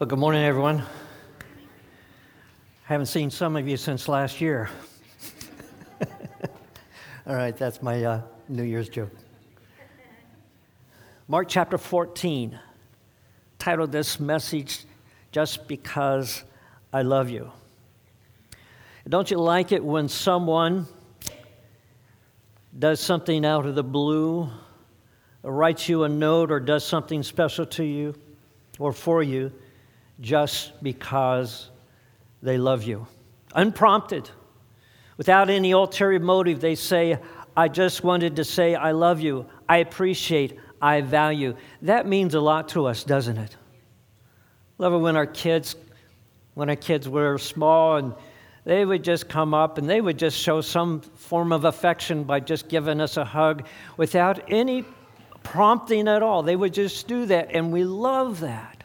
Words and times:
Well, 0.00 0.08
good 0.08 0.18
morning, 0.18 0.42
everyone. 0.42 0.78
I 0.78 0.84
haven't 2.84 3.04
seen 3.04 3.28
some 3.30 3.54
of 3.54 3.68
you 3.68 3.76
since 3.76 4.08
last 4.08 4.40
year. 4.40 4.70
All 7.26 7.34
right, 7.34 7.54
that's 7.54 7.82
my 7.82 8.02
uh, 8.02 8.22
New 8.48 8.62
Year's 8.62 8.88
joke. 8.88 9.10
Mark 11.28 11.48
chapter 11.50 11.76
14, 11.76 12.58
titled 13.58 13.92
this 13.92 14.18
message, 14.18 14.86
Just 15.32 15.68
Because 15.68 16.44
I 16.94 17.02
Love 17.02 17.28
You. 17.28 17.52
Don't 19.06 19.30
you 19.30 19.36
like 19.36 19.70
it 19.70 19.84
when 19.84 20.08
someone 20.08 20.86
does 22.78 23.00
something 23.00 23.44
out 23.44 23.66
of 23.66 23.74
the 23.74 23.84
blue, 23.84 24.48
writes 25.42 25.90
you 25.90 26.04
a 26.04 26.08
note, 26.08 26.50
or 26.50 26.58
does 26.58 26.86
something 26.86 27.22
special 27.22 27.66
to 27.66 27.84
you 27.84 28.14
or 28.78 28.94
for 28.94 29.22
you? 29.22 29.52
Just 30.20 30.82
because 30.82 31.70
they 32.42 32.58
love 32.58 32.82
you. 32.82 33.06
Unprompted, 33.54 34.30
without 35.16 35.50
any 35.50 35.72
ulterior 35.72 36.20
motive, 36.20 36.60
they 36.60 36.74
say, 36.74 37.18
I 37.56 37.68
just 37.68 38.04
wanted 38.04 38.36
to 38.36 38.44
say, 38.44 38.74
I 38.74 38.92
love 38.92 39.20
you, 39.20 39.46
I 39.68 39.78
appreciate, 39.78 40.58
I 40.80 41.00
value. 41.00 41.56
That 41.82 42.06
means 42.06 42.34
a 42.34 42.40
lot 42.40 42.68
to 42.70 42.86
us, 42.86 43.04
doesn't 43.04 43.36
it? 43.36 43.56
Love 44.78 44.94
it 44.94 44.98
when 44.98 45.16
our 45.16 45.26
kids, 45.26 45.76
when 46.54 46.70
our 46.70 46.76
kids 46.76 47.08
were 47.08 47.36
small 47.38 47.96
and 47.96 48.14
they 48.64 48.84
would 48.84 49.02
just 49.02 49.28
come 49.28 49.52
up 49.52 49.78
and 49.78 49.88
they 49.88 50.00
would 50.00 50.18
just 50.18 50.38
show 50.38 50.60
some 50.60 51.00
form 51.00 51.52
of 51.52 51.64
affection 51.64 52.24
by 52.24 52.40
just 52.40 52.68
giving 52.68 53.00
us 53.00 53.16
a 53.16 53.24
hug 53.24 53.66
without 53.96 54.50
any 54.50 54.84
prompting 55.42 56.08
at 56.08 56.22
all. 56.22 56.42
They 56.42 56.56
would 56.56 56.74
just 56.74 57.08
do 57.08 57.26
that, 57.26 57.50
and 57.52 57.72
we 57.72 57.84
love 57.84 58.40
that. 58.40 58.79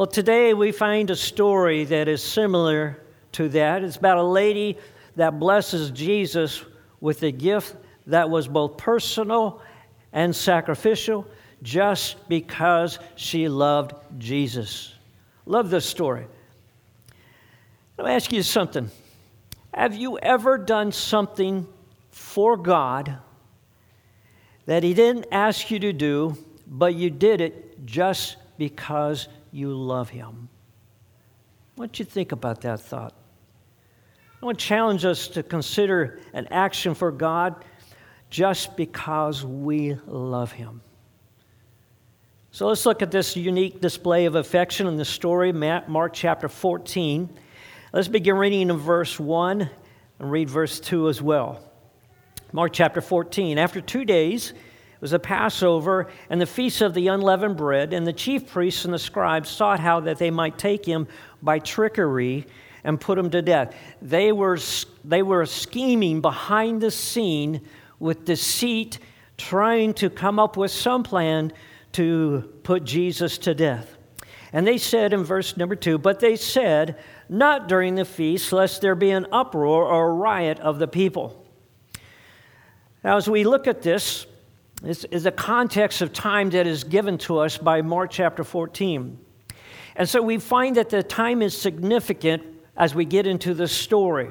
Well, 0.00 0.06
today 0.06 0.54
we 0.54 0.72
find 0.72 1.10
a 1.10 1.14
story 1.14 1.84
that 1.84 2.08
is 2.08 2.22
similar 2.22 2.96
to 3.32 3.50
that. 3.50 3.84
It's 3.84 3.98
about 3.98 4.16
a 4.16 4.22
lady 4.22 4.78
that 5.16 5.38
blesses 5.38 5.90
Jesus 5.90 6.64
with 7.02 7.22
a 7.22 7.30
gift 7.30 7.76
that 8.06 8.30
was 8.30 8.48
both 8.48 8.78
personal 8.78 9.60
and 10.14 10.34
sacrificial 10.34 11.26
just 11.62 12.26
because 12.30 12.98
she 13.14 13.46
loved 13.46 13.92
Jesus. 14.16 14.94
Love 15.44 15.68
this 15.68 15.84
story. 15.84 16.26
Let 17.98 18.06
me 18.06 18.14
ask 18.14 18.32
you 18.32 18.42
something. 18.42 18.90
Have 19.74 19.94
you 19.94 20.18
ever 20.18 20.56
done 20.56 20.92
something 20.92 21.66
for 22.08 22.56
God 22.56 23.18
that 24.64 24.82
He 24.82 24.94
didn't 24.94 25.26
ask 25.30 25.70
you 25.70 25.78
to 25.80 25.92
do, 25.92 26.38
but 26.66 26.94
you 26.94 27.10
did 27.10 27.42
it 27.42 27.84
just 27.84 28.38
because 28.56 29.28
you 29.52 29.72
love 29.74 30.10
him. 30.10 30.48
What 31.76 31.86
don't 31.86 31.98
you 31.98 32.04
think 32.04 32.32
about 32.32 32.60
that 32.62 32.80
thought? 32.80 33.14
I 34.42 34.46
want 34.46 34.58
to 34.58 34.64
challenge 34.64 35.04
us 35.04 35.28
to 35.28 35.42
consider 35.42 36.20
an 36.32 36.46
action 36.50 36.94
for 36.94 37.12
God 37.12 37.64
just 38.30 38.76
because 38.76 39.44
we 39.44 39.94
love 40.06 40.52
him. 40.52 40.80
So 42.52 42.66
let's 42.66 42.84
look 42.86 43.02
at 43.02 43.10
this 43.10 43.36
unique 43.36 43.80
display 43.80 44.24
of 44.24 44.34
affection 44.34 44.86
in 44.86 44.96
the 44.96 45.04
story, 45.04 45.52
Mark 45.52 46.12
chapter 46.12 46.48
14. 46.48 47.28
Let's 47.92 48.08
begin 48.08 48.36
reading 48.36 48.70
in 48.70 48.76
verse 48.76 49.20
1 49.20 49.70
and 50.18 50.30
read 50.30 50.50
verse 50.50 50.80
2 50.80 51.08
as 51.08 51.20
well. 51.22 51.62
Mark 52.52 52.72
chapter 52.72 53.00
14. 53.00 53.58
After 53.58 53.80
two 53.80 54.04
days, 54.04 54.52
was 55.00 55.12
a 55.12 55.18
Passover 55.18 56.08
and 56.28 56.40
the 56.40 56.46
feast 56.46 56.80
of 56.82 56.94
the 56.94 57.08
unleavened 57.08 57.56
bread, 57.56 57.92
and 57.92 58.06
the 58.06 58.12
chief 58.12 58.50
priests 58.50 58.84
and 58.84 58.92
the 58.92 58.98
scribes 58.98 59.48
sought 59.48 59.80
how 59.80 60.00
that 60.00 60.18
they 60.18 60.30
might 60.30 60.58
take 60.58 60.84
him 60.84 61.08
by 61.42 61.58
trickery 61.58 62.46
and 62.84 63.00
put 63.00 63.18
him 63.18 63.30
to 63.30 63.42
death. 63.42 63.74
They 64.02 64.32
were, 64.32 64.58
they 65.04 65.22
were 65.22 65.46
scheming 65.46 66.20
behind 66.20 66.80
the 66.80 66.90
scene 66.90 67.62
with 67.98 68.24
deceit, 68.24 68.98
trying 69.36 69.94
to 69.94 70.10
come 70.10 70.38
up 70.38 70.56
with 70.56 70.70
some 70.70 71.02
plan 71.02 71.52
to 71.92 72.52
put 72.62 72.84
Jesus 72.84 73.38
to 73.38 73.54
death. 73.54 73.96
And 74.52 74.66
they 74.66 74.78
said 74.78 75.12
in 75.12 75.22
verse 75.22 75.56
number 75.56 75.76
two, 75.76 75.98
but 75.98 76.20
they 76.20 76.36
said, 76.36 76.98
not 77.28 77.68
during 77.68 77.94
the 77.94 78.04
feast, 78.04 78.52
lest 78.52 78.80
there 78.80 78.94
be 78.94 79.10
an 79.10 79.26
uproar 79.30 79.84
or 79.84 80.10
a 80.10 80.12
riot 80.12 80.58
of 80.60 80.78
the 80.78 80.88
people. 80.88 81.44
Now, 83.04 83.16
as 83.16 83.28
we 83.28 83.44
look 83.44 83.66
at 83.66 83.82
this, 83.82 84.26
this 84.82 85.04
is 85.10 85.26
a 85.26 85.30
context 85.30 86.00
of 86.00 86.12
time 86.12 86.50
that 86.50 86.66
is 86.66 86.84
given 86.84 87.18
to 87.18 87.38
us 87.38 87.58
by 87.58 87.82
Mark 87.82 88.10
chapter 88.10 88.42
14. 88.42 89.18
And 89.96 90.08
so 90.08 90.22
we 90.22 90.38
find 90.38 90.76
that 90.76 90.88
the 90.88 91.02
time 91.02 91.42
is 91.42 91.56
significant 91.56 92.42
as 92.76 92.94
we 92.94 93.04
get 93.04 93.26
into 93.26 93.52
the 93.52 93.68
story 93.68 94.30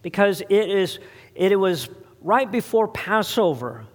because 0.00 0.40
it, 0.40 0.70
is, 0.70 0.98
it 1.34 1.58
was 1.58 1.90
right 2.22 2.50
before 2.50 2.88
Passover. 2.88 3.86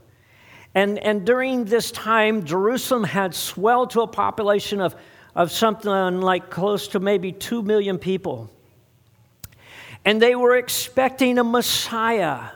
And, 0.76 1.00
and 1.00 1.26
during 1.26 1.66
this 1.66 1.90
time, 1.90 2.46
Jerusalem 2.46 3.04
had 3.04 3.34
swelled 3.34 3.90
to 3.92 4.02
a 4.02 4.08
population 4.08 4.82
of, 4.82 4.96
of 5.34 5.52
something 5.52 6.22
like 6.22 6.52
close 6.52 6.88
to 6.90 7.00
maybe 7.00 7.32
2 7.32 7.64
million 7.64 7.98
people. 7.98 8.52
And 10.04 10.22
they 10.22 10.36
were 10.36 10.56
expecting 10.56 11.40
a 11.40 11.44
Messiah 11.44 12.50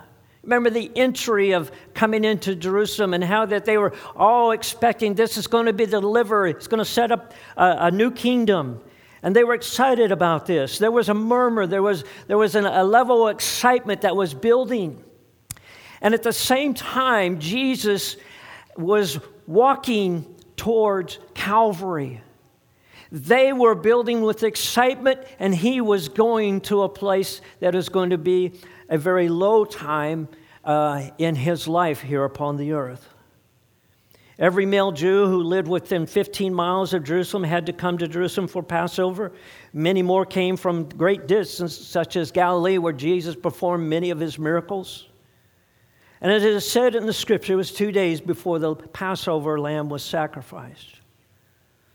Remember 0.44 0.70
the 0.70 0.92
entry 0.96 1.52
of 1.52 1.72
coming 1.94 2.24
into 2.24 2.56
Jerusalem 2.56 3.14
and 3.14 3.24
how 3.24 3.46
that 3.48 3.66
they 3.66 3.78
were 3.78 3.94
all 4.16 4.52
expecting 4.52 5.14
this 5.14 5.38
is 5.38 5.48
going 5.48 5.66
to 5.66 5.74
be 5.74 5.86
the 5.86 6.00
deliverer. 6.00 6.48
It's 6.48 6.68
going 6.68 6.80
to 6.80 6.86
set 6.86 7.12
up 7.12 7.34
a, 7.58 7.76
a 7.80 7.92
new 7.92 8.10
kingdom. 8.10 8.82
And 9.22 9.36
they 9.36 9.44
were 9.44 9.54
excited 9.54 10.12
about 10.14 10.46
this. 10.46 10.78
There 10.78 10.92
was 10.92 11.10
a 11.10 11.14
murmur, 11.14 11.68
there 11.68 11.82
was, 11.82 12.06
there 12.28 12.38
was 12.38 12.56
an, 12.56 12.66
a 12.66 12.86
level 12.86 13.28
of 13.28 13.36
excitement 13.36 14.02
that 14.02 14.16
was 14.16 14.34
building. 14.34 15.04
And 16.02 16.14
at 16.14 16.24
the 16.24 16.32
same 16.32 16.74
time, 16.74 17.40
Jesus 17.40 18.16
was 18.78 19.20
walking 19.46 20.26
towards 20.56 21.20
Calvary. 21.34 22.22
They 23.12 23.54
were 23.54 23.76
building 23.76 24.22
with 24.22 24.44
excitement, 24.44 25.22
and 25.40 25.54
he 25.54 25.82
was 25.82 26.10
going 26.10 26.62
to 26.62 26.84
a 26.84 26.90
place 26.90 27.42
that 27.60 27.74
is 27.74 27.90
going 27.90 28.12
to 28.12 28.18
be 28.18 28.54
a 28.88 28.98
very 28.98 29.30
low 29.30 29.66
time 29.66 30.28
uh, 30.64 31.10
in 31.18 31.36
his 31.36 31.68
life 31.68 32.02
here 32.02 32.24
upon 32.24 32.58
the 32.58 32.74
earth. 32.74 33.08
Every 34.38 34.66
male 34.66 34.94
Jew 34.94 35.28
who 35.28 35.44
lived 35.44 35.68
within 35.68 36.06
15 36.06 36.54
miles 36.54 36.94
of 36.94 37.04
Jerusalem 37.04 37.44
had 37.44 37.66
to 37.66 37.74
come 37.74 37.98
to 37.98 38.08
Jerusalem 38.08 38.48
for 38.48 38.64
Passover. 38.64 39.34
Many 39.74 40.02
more 40.02 40.26
came 40.26 40.56
from 40.56 40.88
great 40.88 41.28
distances, 41.28 41.86
such 41.86 42.16
as 42.16 42.32
Galilee, 42.32 42.78
where 42.78 42.94
Jesus 42.94 43.36
performed 43.36 43.90
many 43.90 44.12
of 44.12 44.20
his 44.20 44.40
miracles. 44.40 45.10
And 46.22 46.32
as 46.32 46.44
it 46.44 46.54
is 46.54 46.70
said 46.70 46.96
in 46.96 47.06
the 47.06 47.14
scripture, 47.14 47.54
it 47.54 47.58
was 47.58 47.74
two 47.74 47.92
days 47.92 48.22
before 48.22 48.60
the 48.60 48.76
Passover 48.76 49.60
lamb 49.60 49.90
was 49.90 50.04
sacrificed. 50.04 50.99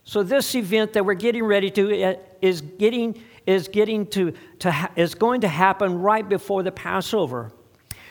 So, 0.05 0.23
this 0.23 0.55
event 0.55 0.93
that 0.93 1.05
we're 1.05 1.15
getting 1.15 1.45
ready 1.45 1.71
to 1.71 2.03
uh, 2.03 2.15
is 2.43 2.61
getting 2.61 3.21
is, 3.47 3.69
getting 3.69 4.07
to, 4.09 4.33
to 4.61 4.71
ha- 4.71 4.91
is 4.97 5.15
going 5.15 5.43
to 5.43 5.49
happen 5.49 5.99
right 5.99 6.27
before 6.27 6.63
the 6.63 6.73
Passover. 6.73 7.53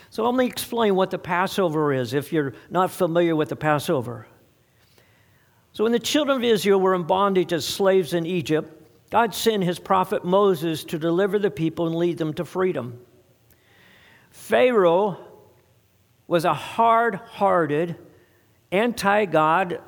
So 0.09 0.24
let 0.24 0.36
me 0.36 0.46
explain 0.46 0.96
what 0.96 1.09
the 1.09 1.18
Passover 1.18 1.92
is 1.92 2.14
if 2.14 2.31
you're 2.31 2.54
not 2.70 2.92
familiar 2.92 3.36
with 3.36 3.50
the 3.50 3.56
Passover. 3.56 4.28
So 5.72 5.84
when 5.84 5.92
the 5.92 6.00
children 6.00 6.38
of 6.38 6.44
Israel 6.44 6.80
were 6.80 6.94
in 6.94 7.04
bondage 7.04 7.52
as 7.52 7.66
slaves 7.66 8.14
in 8.14 8.28
Egypt, 8.28 8.80
God 9.10 9.34
sent 9.34 9.64
his 9.64 9.80
prophet 9.80 10.24
Moses 10.24 10.84
to 10.86 11.00
deliver 11.00 11.40
the 11.40 11.50
people 11.50 11.88
and 11.88 11.96
lead 11.96 12.20
them 12.20 12.34
to 12.36 12.46
freedom. 12.46 13.00
Pharaoh 14.30 15.18
was 16.28 16.46
a 16.46 16.54
hard 16.54 17.16
hearted, 17.16 17.96
anti 18.72 19.25
God, 19.25 19.81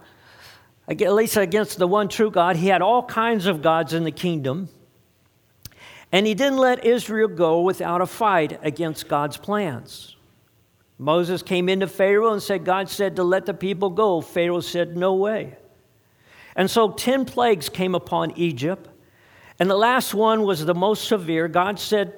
at 0.88 1.14
least 1.14 1.38
against 1.38 1.78
the 1.78 1.88
one 1.88 2.08
true 2.08 2.30
God. 2.30 2.56
He 2.58 2.68
had 2.68 2.82
all 2.82 3.04
kinds 3.04 3.48
of 3.48 3.62
gods 3.62 3.94
in 3.94 4.04
the 4.04 4.12
kingdom. 4.12 4.70
And 6.12 6.28
he 6.28 6.34
didn't 6.34 6.60
let 6.60 6.86
Israel 6.86 7.28
go 7.28 7.62
without 7.62 8.02
a 8.02 8.06
fight 8.06 8.60
against 8.62 9.08
God's 9.08 9.38
plans. 9.38 10.16
Moses 10.98 11.42
came 11.42 11.68
into 11.68 11.88
Pharaoh 11.88 12.32
and 12.32 12.42
said, 12.42 12.64
God 12.64 12.90
said 12.90 13.18
to 13.18 13.24
let 13.24 13.46
the 13.46 13.54
people 13.54 13.90
go. 13.90 14.22
Pharaoh 14.22 14.62
said, 14.62 14.96
No 14.96 15.14
way. 15.16 15.58
And 16.56 16.72
so 16.72 16.92
10 16.92 17.26
plagues 17.26 17.68
came 17.68 17.96
upon 17.96 18.32
Egypt. 18.38 18.88
And 19.60 19.70
the 19.70 19.76
last 19.76 20.14
one 20.14 20.44
was 20.44 20.66
the 20.66 20.74
most 20.74 21.06
severe. 21.06 21.48
God 21.48 21.80
said, 21.80 22.14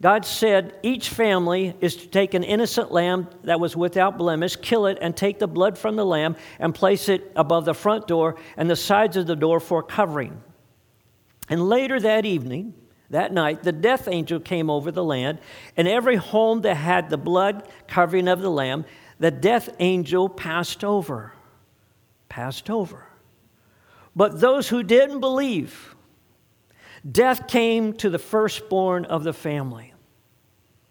God 0.00 0.24
said, 0.24 0.78
each 0.84 1.08
family 1.08 1.74
is 1.80 1.96
to 1.96 2.06
take 2.06 2.34
an 2.34 2.44
innocent 2.44 2.92
lamb 2.92 3.28
that 3.42 3.58
was 3.58 3.76
without 3.76 4.16
blemish, 4.16 4.54
kill 4.54 4.86
it, 4.86 4.98
and 5.00 5.16
take 5.16 5.40
the 5.40 5.48
blood 5.48 5.76
from 5.76 5.96
the 5.96 6.06
lamb 6.06 6.36
and 6.60 6.72
place 6.72 7.08
it 7.08 7.32
above 7.34 7.64
the 7.64 7.74
front 7.74 8.06
door 8.06 8.36
and 8.56 8.70
the 8.70 8.76
sides 8.76 9.16
of 9.16 9.26
the 9.26 9.34
door 9.34 9.58
for 9.58 9.82
covering. 9.82 10.40
And 11.48 11.68
later 11.68 11.98
that 11.98 12.24
evening, 12.24 12.74
that 13.10 13.32
night, 13.32 13.64
the 13.64 13.72
death 13.72 14.06
angel 14.06 14.38
came 14.38 14.70
over 14.70 14.92
the 14.92 15.02
land, 15.02 15.40
and 15.76 15.88
every 15.88 16.16
home 16.16 16.60
that 16.60 16.76
had 16.76 17.10
the 17.10 17.18
blood 17.18 17.68
covering 17.88 18.28
of 18.28 18.40
the 18.40 18.50
lamb, 18.50 18.84
the 19.18 19.30
death 19.32 19.68
angel 19.80 20.28
passed 20.28 20.84
over. 20.84 21.32
Passed 22.28 22.70
over. 22.70 23.06
But 24.14 24.40
those 24.40 24.68
who 24.68 24.82
didn't 24.82 25.20
believe, 25.20 25.96
death 27.10 27.46
came 27.46 27.92
to 27.94 28.10
the 28.10 28.18
firstborn 28.18 29.04
of 29.04 29.24
the 29.24 29.32
family. 29.32 29.94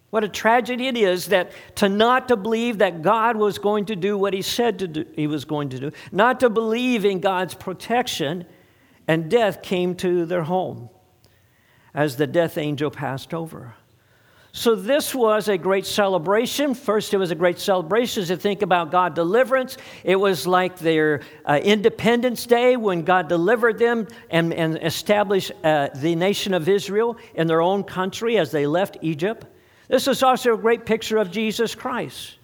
What 0.09 0.23
a 0.23 0.29
tragedy 0.29 0.87
it 0.87 0.97
is 0.97 1.27
that 1.27 1.51
to 1.75 1.89
not 1.89 2.29
to 2.29 2.37
believe 2.37 2.77
that 2.77 3.01
God 3.01 3.35
was 3.35 3.59
going 3.59 3.85
to 3.85 3.95
do 3.95 4.17
what 4.17 4.33
he 4.33 4.41
said 4.41 4.79
to 4.79 4.87
do, 4.87 5.05
he 5.15 5.27
was 5.27 5.43
going 5.45 5.69
to 5.69 5.79
do, 5.79 5.91
not 6.11 6.39
to 6.39 6.49
believe 6.49 7.03
in 7.03 7.19
God's 7.19 7.53
protection, 7.53 8.45
and 9.07 9.29
death 9.29 9.61
came 9.61 9.95
to 9.95 10.25
their 10.25 10.43
home 10.43 10.89
as 11.93 12.15
the 12.15 12.27
death 12.27 12.57
angel 12.57 12.89
passed 12.89 13.33
over. 13.33 13.75
So, 14.53 14.73
this 14.75 15.13
was 15.13 15.49
a 15.49 15.57
great 15.57 15.85
celebration. 15.85 16.73
First, 16.73 17.13
it 17.13 17.17
was 17.17 17.29
a 17.29 17.35
great 17.35 17.59
celebration 17.59 18.25
to 18.25 18.37
think 18.37 18.61
about 18.63 18.91
God 18.91 19.13
deliverance. 19.13 19.77
It 20.03 20.15
was 20.15 20.47
like 20.47 20.79
their 20.79 21.21
uh, 21.45 21.59
Independence 21.61 22.45
Day 22.45 22.75
when 22.75 23.03
God 23.03 23.27
delivered 23.27 23.77
them 23.77 24.07
and, 24.31 24.53
and 24.53 24.81
established 24.81 25.51
uh, 25.63 25.89
the 25.93 26.15
nation 26.15 26.53
of 26.53 26.67
Israel 26.67 27.17
in 27.35 27.45
their 27.45 27.61
own 27.61 27.83
country 27.83 28.37
as 28.37 28.49
they 28.49 28.65
left 28.65 28.97
Egypt. 29.01 29.45
This 29.89 30.07
is 30.07 30.23
also 30.23 30.53
a 30.53 30.57
great 30.57 30.85
picture 30.85 31.17
of 31.17 31.29
Jesus 31.29 31.75
Christ. 31.75 32.36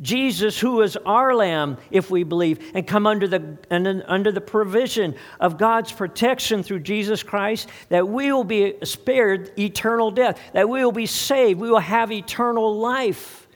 Jesus, 0.00 0.58
who 0.58 0.80
is 0.80 0.96
our 1.04 1.34
Lamb, 1.34 1.76
if 1.90 2.10
we 2.10 2.22
believe, 2.22 2.70
and 2.74 2.86
come 2.86 3.06
under 3.06 3.28
the, 3.28 3.58
under 3.70 4.32
the 4.32 4.40
provision 4.40 5.14
of 5.38 5.58
God's 5.58 5.92
protection 5.92 6.62
through 6.62 6.80
Jesus 6.80 7.22
Christ, 7.22 7.68
that 7.90 8.08
we 8.08 8.32
will 8.32 8.44
be 8.44 8.74
spared 8.82 9.52
eternal 9.58 10.10
death, 10.10 10.40
that 10.54 10.68
we 10.68 10.82
will 10.82 10.92
be 10.92 11.06
saved, 11.06 11.60
we 11.60 11.70
will 11.70 11.78
have 11.78 12.10
eternal 12.10 12.78
life 12.78 13.46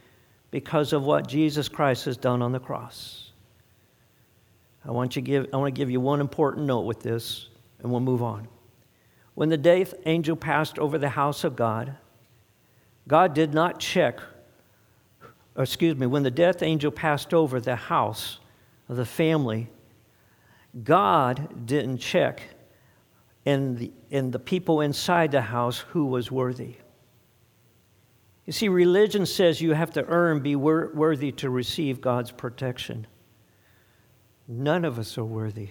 because 0.50 0.92
of 0.92 1.02
what 1.02 1.26
Jesus 1.26 1.68
Christ 1.68 2.04
has 2.04 2.18
done 2.18 2.42
on 2.42 2.52
the 2.52 2.60
cross. 2.60 3.32
I 4.86 4.90
want, 4.90 5.16
you 5.16 5.22
give, 5.22 5.48
I 5.52 5.56
want 5.56 5.74
to 5.74 5.78
give 5.78 5.90
you 5.90 6.00
one 6.00 6.20
important 6.20 6.66
note 6.66 6.82
with 6.82 7.00
this, 7.00 7.48
and 7.80 7.90
we'll 7.90 8.00
move 8.00 8.22
on. 8.22 8.48
When 9.34 9.48
the 9.48 9.56
death 9.56 9.94
angel 10.04 10.36
passed 10.36 10.78
over 10.78 10.98
the 10.98 11.08
house 11.08 11.42
of 11.42 11.56
God, 11.56 11.96
God 13.08 13.34
did 13.34 13.54
not 13.54 13.80
check 13.80 14.20
excuse 15.62 15.96
me, 15.96 16.06
when 16.06 16.22
the 16.22 16.30
death 16.30 16.62
angel 16.62 16.90
passed 16.90 17.32
over 17.32 17.60
the 17.60 17.76
house 17.76 18.38
of 18.88 18.96
the 18.96 19.04
family, 19.04 19.70
God 20.82 21.66
didn't 21.66 21.98
check 21.98 22.42
in 23.44 23.76
the, 23.76 23.92
in 24.10 24.30
the 24.30 24.38
people 24.38 24.80
inside 24.80 25.30
the 25.30 25.42
house 25.42 25.78
who 25.78 26.06
was 26.06 26.30
worthy. 26.30 26.76
You 28.46 28.52
see, 28.52 28.68
religion 28.68 29.24
says 29.26 29.60
you 29.60 29.72
have 29.72 29.92
to 29.92 30.04
earn, 30.06 30.40
be 30.40 30.56
wor- 30.56 30.90
worthy 30.94 31.32
to 31.32 31.50
receive 31.50 32.00
God's 32.00 32.30
protection. 32.30 33.06
None 34.48 34.84
of 34.84 34.98
us 34.98 35.16
are 35.16 35.24
worthy. 35.24 35.70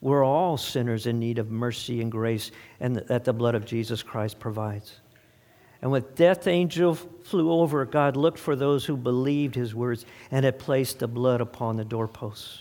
We're 0.00 0.24
all 0.24 0.56
sinners 0.56 1.06
in 1.06 1.18
need 1.18 1.38
of 1.38 1.50
mercy 1.50 2.00
and 2.00 2.10
grace, 2.10 2.50
and 2.80 2.96
that 2.96 3.24
the 3.24 3.32
blood 3.32 3.54
of 3.54 3.64
Jesus 3.64 4.02
Christ 4.02 4.38
provides. 4.38 5.00
And 5.82 5.90
when 5.90 6.04
death 6.14 6.46
angel 6.46 6.94
flew 6.94 7.50
over, 7.50 7.84
God 7.84 8.16
looked 8.16 8.38
for 8.38 8.54
those 8.54 8.84
who 8.84 8.96
believed 8.96 9.56
his 9.56 9.74
words 9.74 10.06
and 10.30 10.44
had 10.44 10.58
placed 10.58 11.00
the 11.00 11.08
blood 11.08 11.40
upon 11.40 11.76
the 11.76 11.84
doorposts. 11.84 12.60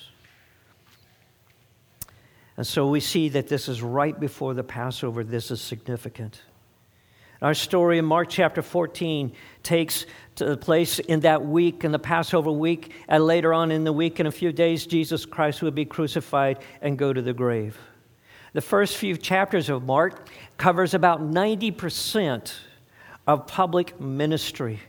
And 2.58 2.66
so 2.66 2.88
we 2.88 3.00
see 3.00 3.30
that 3.30 3.48
this 3.48 3.70
is 3.70 3.82
right 3.82 4.20
before 4.20 4.54
the 4.56 4.64
Passover. 4.64 5.24
This 5.24 5.52
is 5.52 5.62
significant. 5.62 6.42
Our 7.42 7.54
story 7.54 7.98
in 7.98 8.06
Mark 8.06 8.30
chapter 8.30 8.62
14 8.62 9.32
takes 9.64 10.06
place 10.36 11.00
in 11.00 11.22
that 11.22 11.46
week, 11.46 11.84
in 11.84 11.92
the 11.92 12.00
Passover 12.00 12.52
week, 12.52 12.92
and 13.08 13.24
later 13.24 13.54
on 13.54 13.72
in 13.72 13.84
the 13.84 13.94
week, 13.94 14.20
in 14.20 14.28
a 14.28 14.32
few 14.32 14.52
days, 14.52 14.86
Jesus 14.86 15.26
Christ 15.26 15.62
would 15.64 15.74
be 15.74 15.86
crucified 15.86 16.60
and 16.82 16.98
go 16.98 17.14
to 17.14 17.22
the 17.22 17.34
grave. 17.34 17.80
The 18.54 18.62
first 18.62 18.98
few 18.98 19.16
chapters 19.16 19.70
of 19.70 19.84
Mark 19.84 20.28
covers 20.58 20.94
about 20.94 21.22
90% 21.22 22.52
of 23.32 23.48
public 23.48 24.00
ministry. 24.00 24.80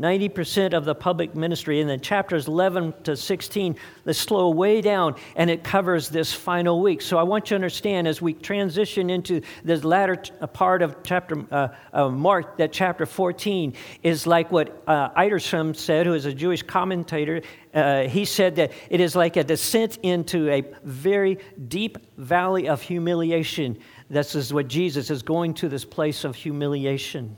90% 0.00 0.72
of 0.72 0.84
the 0.84 0.94
public 0.94 1.34
ministry. 1.34 1.80
And 1.80 1.90
then 1.90 2.00
chapters 2.00 2.48
11 2.48 2.94
to 3.04 3.16
16, 3.16 3.76
they 4.04 4.12
slow 4.12 4.50
way 4.50 4.80
down 4.80 5.14
and 5.36 5.50
it 5.50 5.62
covers 5.62 6.08
this 6.08 6.32
final 6.32 6.80
week. 6.80 7.02
So 7.02 7.18
I 7.18 7.22
want 7.22 7.46
you 7.46 7.48
to 7.50 7.54
understand 7.56 8.08
as 8.08 8.22
we 8.22 8.32
transition 8.32 9.10
into 9.10 9.42
this 9.62 9.84
latter 9.84 10.16
part 10.52 10.82
of 10.82 10.96
chapter 11.02 11.44
uh, 11.50 11.68
uh, 11.92 12.08
Mark, 12.08 12.56
that 12.56 12.72
chapter 12.72 13.06
14 13.06 13.74
is 14.02 14.26
like 14.26 14.50
what 14.50 14.82
uh, 14.86 15.10
Edersheim 15.10 15.76
said, 15.76 16.06
who 16.06 16.14
is 16.14 16.24
a 16.24 16.34
Jewish 16.34 16.62
commentator. 16.62 17.42
Uh, 17.72 18.02
he 18.02 18.24
said 18.24 18.56
that 18.56 18.72
it 18.88 19.00
is 19.00 19.14
like 19.14 19.36
a 19.36 19.44
descent 19.44 19.98
into 20.02 20.48
a 20.48 20.64
very 20.82 21.38
deep 21.68 21.98
valley 22.16 22.68
of 22.68 22.82
humiliation 22.82 23.78
this 24.10 24.34
is 24.34 24.52
what 24.52 24.66
Jesus 24.66 25.08
is 25.08 25.22
going 25.22 25.54
to 25.54 25.68
this 25.68 25.84
place 25.84 26.24
of 26.24 26.34
humiliation. 26.34 27.36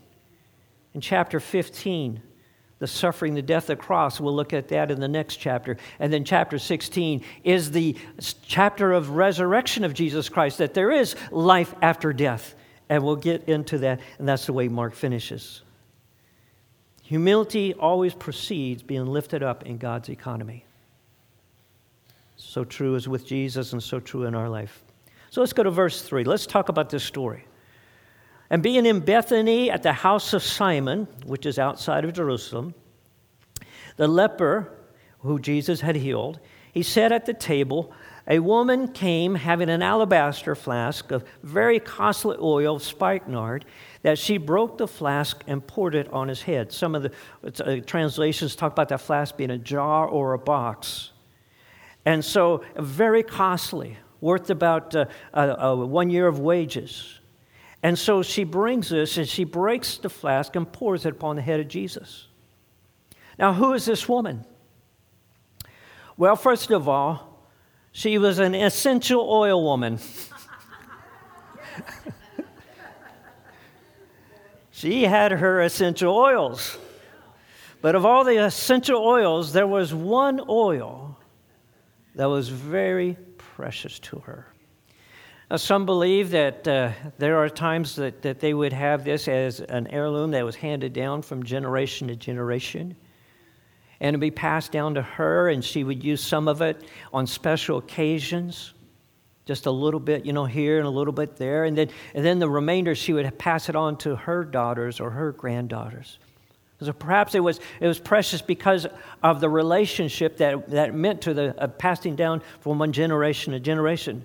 In 0.95 1.03
chapter 1.03 1.39
15, 1.39 2.23
the 2.83 2.89
suffering, 2.89 3.35
the 3.35 3.43
death, 3.43 3.71
of 3.71 3.79
the 3.79 3.85
cross, 3.85 4.19
we'll 4.19 4.35
look 4.35 4.53
at 4.53 4.67
that 4.67 4.91
in 4.91 4.99
the 4.99 5.07
next 5.07 5.37
chapter. 5.37 5.77
And 6.01 6.13
then 6.13 6.25
chapter 6.25 6.59
16 6.59 7.23
is 7.45 7.71
the 7.71 7.97
chapter 8.45 8.91
of 8.91 9.11
resurrection 9.11 9.85
of 9.85 9.95
Jesus 9.95 10.29
Christ, 10.29 10.59
that 10.59 10.75
there 10.75 10.91
is 10.91 11.15
life 11.31 11.77
after 11.81 12.13
death. 12.13 12.57
And 12.89 13.05
we'll 13.05 13.15
get 13.15 13.49
into 13.49 13.79
that, 13.79 14.01
and 14.19 14.29
that's 14.29 14.47
the 14.47 14.53
way 14.53 14.67
Mark 14.67 14.95
finishes. 14.95 15.63
Humility 17.05 17.73
always 17.73 18.15
precedes 18.15 18.83
being 18.83 19.07
lifted 19.07 19.45
up 19.45 19.65
in 19.65 19.79
God's 19.79 20.09
economy. 20.09 20.65
So 22.37 22.65
true 22.65 22.97
as 22.97 23.07
with 23.07 23.25
Jesus, 23.25 23.73
and 23.73 23.81
so 23.81 24.01
true 24.01 24.25
in 24.25 24.35
our 24.35 24.49
life. 24.49 24.83
So 25.31 25.41
let's 25.41 25.53
go 25.53 25.63
to 25.63 25.71
verse 25.71 26.03
3. 26.03 26.25
Let's 26.25 26.47
talk 26.47 26.69
about 26.69 26.91
this 26.91 27.05
story. 27.05 27.45
And 28.53 28.63
being 28.63 28.85
in 28.85 29.01
Bethany 29.01 29.71
at 29.71 29.83
the 29.83 29.95
house 29.95 30.35
of 30.35 30.43
Simon, 30.43 31.09
which 31.25 31.47
is 31.47 31.59
outside 31.59 32.05
of 32.05 32.13
Jerusalem, 32.13 32.75
the 33.97 34.07
leper 34.07 34.71
who 35.21 35.39
Jesus 35.39 35.81
had 35.81 35.97
healed, 35.97 36.39
he 36.71 36.83
sat 36.83 37.13
at 37.13 37.25
the 37.25 37.33
table. 37.33 37.95
A 38.29 38.41
woman 38.41 38.89
came 38.89 39.37
having 39.37 39.71
an 39.71 39.81
alabaster 39.81 40.55
flask 40.55 41.11
of 41.13 41.25
very 41.43 41.81
costly 41.81 42.37
oil 42.39 42.77
of 42.77 42.83
spikenard 42.83 43.65
that 44.03 44.19
she 44.19 44.37
broke 44.37 44.77
the 44.77 44.87
flask 44.87 45.43
and 45.47 45.67
poured 45.67 45.95
it 45.95 46.13
on 46.13 46.29
his 46.29 46.43
head. 46.43 46.73
Some 46.73 46.95
of 46.95 47.05
the 47.05 47.13
uh, 47.65 47.81
translations 47.87 48.55
talk 48.55 48.73
about 48.73 48.91
that 48.91 49.01
flask 49.01 49.35
being 49.35 49.51
a 49.51 49.57
jar 49.57 50.07
or 50.07 50.35
a 50.35 50.39
box. 50.39 51.13
And 52.05 52.23
so, 52.23 52.63
very 52.77 53.23
costly 53.23 53.97
worth 54.21 54.51
about 54.51 54.95
uh, 54.95 55.07
uh, 55.33 55.73
uh, 55.73 55.87
one 55.87 56.11
year 56.11 56.27
of 56.27 56.39
wages. 56.39 57.19
And 57.83 57.99
so 57.99 58.23
she 58.23 58.45
brings 58.45 58.89
this 58.91 59.19
and 59.19 59.29
she 59.29 59.45
breaks 59.45 59.99
the 59.99 60.09
flask 60.09 60.55
and 60.55 60.71
pours 60.71 61.05
it 61.05 61.15
upon 61.15 61.37
the 61.37 61.43
head 61.43 61.59
of 61.61 61.69
Jesus. 61.69 62.29
Now, 63.39 63.53
who 63.53 63.73
is 63.73 63.85
this 63.85 64.09
woman? 64.09 64.45
Well, 66.17 66.37
first 66.37 66.71
of 66.71 66.89
all, 66.89 67.45
she 67.91 68.19
was 68.19 68.39
an 68.39 68.55
essential 68.55 69.29
oil 69.29 69.63
woman. 69.65 69.99
she 74.71 75.03
had 75.03 75.33
her 75.33 75.61
essential 75.63 76.17
oils. 76.17 76.79
But 77.81 77.97
of 77.97 78.07
all 78.07 78.23
the 78.23 78.37
essential 78.37 79.05
oils, 79.05 79.53
there 79.53 79.67
was 79.67 79.93
one 79.93 80.41
oil 80.49 81.19
that 82.15 82.27
was 82.27 82.49
very 82.49 83.17
precious 83.39 83.99
to 83.99 84.21
her. 84.21 84.52
Now, 85.53 85.59
some 85.59 85.85
believe 85.85 86.31
that 86.31 86.67
uh, 86.67 86.93
there 87.19 87.37
are 87.37 87.51
times 87.51 87.95
that, 87.97 88.23
that 88.23 88.41
they 88.41 88.55
would 88.55 88.73
have 88.73 89.05
this 89.05 89.29
as 89.29 89.61
an 89.61 89.87
heirloom 89.89 90.31
that 90.31 90.47
was 90.47 90.57
handed 90.57 90.95
down 90.95 91.21
from 91.21 91.43
generation 91.43 92.09
to 92.09 92.17
generation 92.17 92.97
and 94.01 94.09
it'd 94.09 94.21
be 94.21 94.31
passed 94.31 94.73
down 94.73 94.95
to 94.95 95.03
her, 95.03 95.51
and 95.51 95.63
she 95.63 95.85
would 95.85 96.03
use 96.03 96.23
some 96.23 96.49
of 96.49 96.63
it 96.63 96.83
on 97.13 97.27
special 97.27 97.77
occasions, 97.77 98.73
just 99.45 99.67
a 99.67 99.71
little 99.71 100.01
bit, 100.01 100.25
you 100.25 100.33
know, 100.33 100.47
here 100.47 100.79
and 100.79 100.87
a 100.87 100.91
little 100.91 101.13
bit 101.13 101.37
there, 101.37 101.65
and 101.65 101.77
then, 101.77 101.91
and 102.15 102.25
then 102.25 102.39
the 102.39 102.49
remainder 102.49 102.95
she 102.95 103.13
would 103.13 103.39
pass 103.39 103.69
it 103.69 103.77
on 103.77 103.99
to 103.99 104.17
her 104.17 104.45
daughters 104.45 105.01
or 105.01 105.11
her 105.11 105.33
granddaughters. 105.33 106.19
So 106.81 106.95
perhaps 106.95 107.35
it 107.35 107.41
was, 107.41 107.61
it 107.79 107.87
was 107.87 108.01
precious 108.01 108.41
because 108.41 108.87
of 109.23 109.41
the 109.41 109.51
relationship 109.51 110.39
that, 110.39 110.71
that 110.71 110.95
meant 110.95 111.21
to 111.23 111.35
the 111.35 111.63
uh, 111.63 111.69
passing 111.69 112.17
down 112.17 112.43
from 112.61 112.79
one 112.79 112.93
generation 112.93 113.53
to 113.53 113.61
generation. 113.61 114.25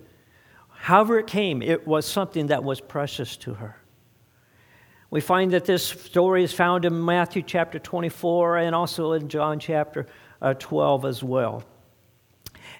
However, 0.79 1.19
it 1.19 1.27
came, 1.27 1.61
it 1.61 1.85
was 1.85 2.05
something 2.05 2.47
that 2.47 2.63
was 2.63 2.79
precious 2.79 3.35
to 3.37 3.55
her. 3.55 3.77
We 5.09 5.21
find 5.21 5.51
that 5.51 5.65
this 5.65 5.85
story 5.85 6.43
is 6.43 6.53
found 6.53 6.85
in 6.85 7.03
Matthew 7.03 7.41
chapter 7.41 7.79
24 7.79 8.57
and 8.57 8.75
also 8.75 9.13
in 9.13 9.29
John 9.29 9.59
chapter 9.59 10.05
uh, 10.41 10.53
12 10.53 11.05
as 11.05 11.23
well. 11.23 11.63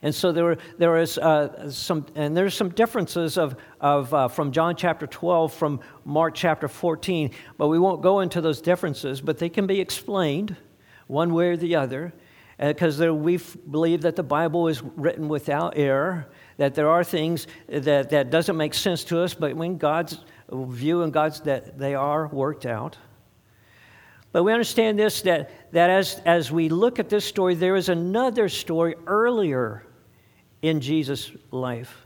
And 0.02 0.14
so 0.14 0.32
there, 0.32 0.58
there 0.78 0.98
is 0.98 1.18
uh, 1.18 1.72
some, 1.72 2.06
and 2.16 2.36
there's 2.36 2.54
some 2.54 2.70
differences 2.70 3.38
of, 3.38 3.56
of 3.80 4.14
uh, 4.14 4.28
from 4.28 4.52
John 4.52 4.76
chapter 4.76 5.08
12 5.08 5.54
from 5.54 5.80
Mark 6.06 6.36
chapter 6.36 6.68
14, 6.68 7.32
but 7.58 7.68
we 7.68 7.80
won't 7.80 8.02
go 8.02 8.20
into 8.20 8.42
those 8.42 8.62
differences, 8.62 9.22
but 9.22 9.38
they 9.38 9.50
can 9.50 9.66
be 9.66 9.80
explained 9.80 10.56
one 11.08 11.34
way 11.34 11.50
or 11.50 11.58
the 11.58 11.76
other, 11.76 12.14
because 12.60 13.00
uh, 13.02 13.14
we 13.14 13.40
believe 13.70 14.02
that 14.02 14.16
the 14.16 14.24
Bible 14.24 14.68
is 14.68 14.82
written 14.82 15.28
without 15.28 15.78
error, 15.78 16.28
that 16.58 16.74
there 16.74 16.90
are 16.90 17.04
things 17.04 17.48
that, 17.68 18.10
that 18.10 18.30
doesn't 18.32 18.58
make 18.58 18.74
sense 18.74 19.04
to 19.06 19.22
us, 19.22 19.34
but 19.34 19.56
when 19.56 19.78
God's 19.78 20.20
view 20.52 21.04
and 21.04 21.14
God's 21.14 21.42
that 21.42 21.78
they 21.78 21.94
are 21.94 22.28
worked 22.28 22.66
out. 22.66 22.98
But 24.32 24.44
we 24.44 24.52
understand 24.52 25.00
this 25.00 25.22
that, 25.22 25.72
that 25.72 25.90
as, 25.90 26.22
as 26.26 26.52
we 26.52 26.70
look 26.70 27.00
at 27.00 27.10
this 27.10 27.26
story, 27.26 27.56
there 27.56 27.76
is 27.76 27.90
another 27.90 28.50
story 28.50 28.96
earlier 29.06 29.86
in 30.62 30.82
Jesus' 30.82 31.32
life. 31.52 32.06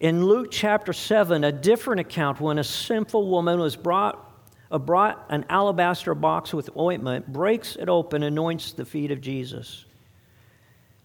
In 0.00 0.26
Luke 0.26 0.48
chapter 0.50 0.92
7, 0.92 1.44
a 1.44 1.52
different 1.52 2.00
account 2.00 2.40
when 2.40 2.58
a 2.58 2.64
sinful 2.64 3.28
woman 3.28 3.58
was 3.58 3.76
brought, 3.76 4.23
brought 4.78 5.24
an 5.28 5.44
alabaster 5.48 6.14
box 6.14 6.52
with 6.52 6.70
ointment, 6.76 7.32
breaks 7.32 7.76
it 7.76 7.88
open, 7.88 8.22
anoints 8.22 8.72
the 8.72 8.84
feet 8.84 9.10
of 9.10 9.20
Jesus. 9.20 9.84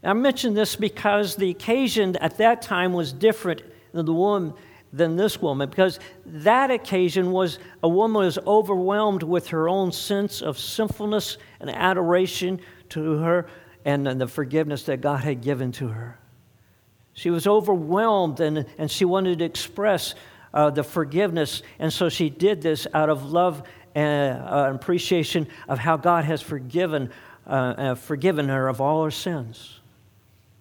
I 0.03 0.13
mention 0.13 0.53
this 0.53 0.75
because 0.75 1.35
the 1.35 1.49
occasion 1.49 2.15
at 2.17 2.37
that 2.37 2.61
time 2.61 2.93
was 2.93 3.11
different 3.11 3.61
than 3.91 4.05
the 4.05 4.13
woman 4.13 4.53
than 4.91 5.15
this 5.15 5.39
woman 5.41 5.69
because 5.69 5.99
that 6.25 6.71
occasion 6.71 7.31
was 7.31 7.59
a 7.83 7.87
woman 7.87 8.23
was 8.23 8.39
overwhelmed 8.39 9.21
with 9.21 9.49
her 9.49 9.69
own 9.69 9.91
sense 9.91 10.41
of 10.41 10.57
sinfulness 10.57 11.37
and 11.59 11.69
adoration 11.69 12.59
to 12.89 13.17
her 13.17 13.47
and, 13.85 14.07
and 14.07 14.19
the 14.19 14.27
forgiveness 14.27 14.83
that 14.83 15.01
God 15.01 15.19
had 15.19 15.41
given 15.41 15.71
to 15.73 15.89
her. 15.89 16.17
She 17.13 17.29
was 17.29 17.45
overwhelmed 17.45 18.39
and, 18.39 18.65
and 18.77 18.89
she 18.89 19.05
wanted 19.05 19.39
to 19.39 19.45
express 19.45 20.15
uh, 20.53 20.69
the 20.69 20.83
forgiveness, 20.83 21.61
and 21.79 21.91
so 21.91 22.09
she 22.09 22.29
did 22.29 22.61
this 22.61 22.87
out 22.93 23.09
of 23.09 23.31
love 23.31 23.63
and 23.95 24.39
uh, 24.39 24.71
appreciation 24.73 25.47
of 25.67 25.79
how 25.79 25.97
God 25.97 26.25
has 26.25 26.41
forgiven, 26.41 27.11
uh, 27.47 27.49
uh 27.49 27.95
forgiven 27.95 28.47
her 28.49 28.67
of 28.67 28.81
all 28.81 29.03
her 29.03 29.11
sins. 29.11 29.79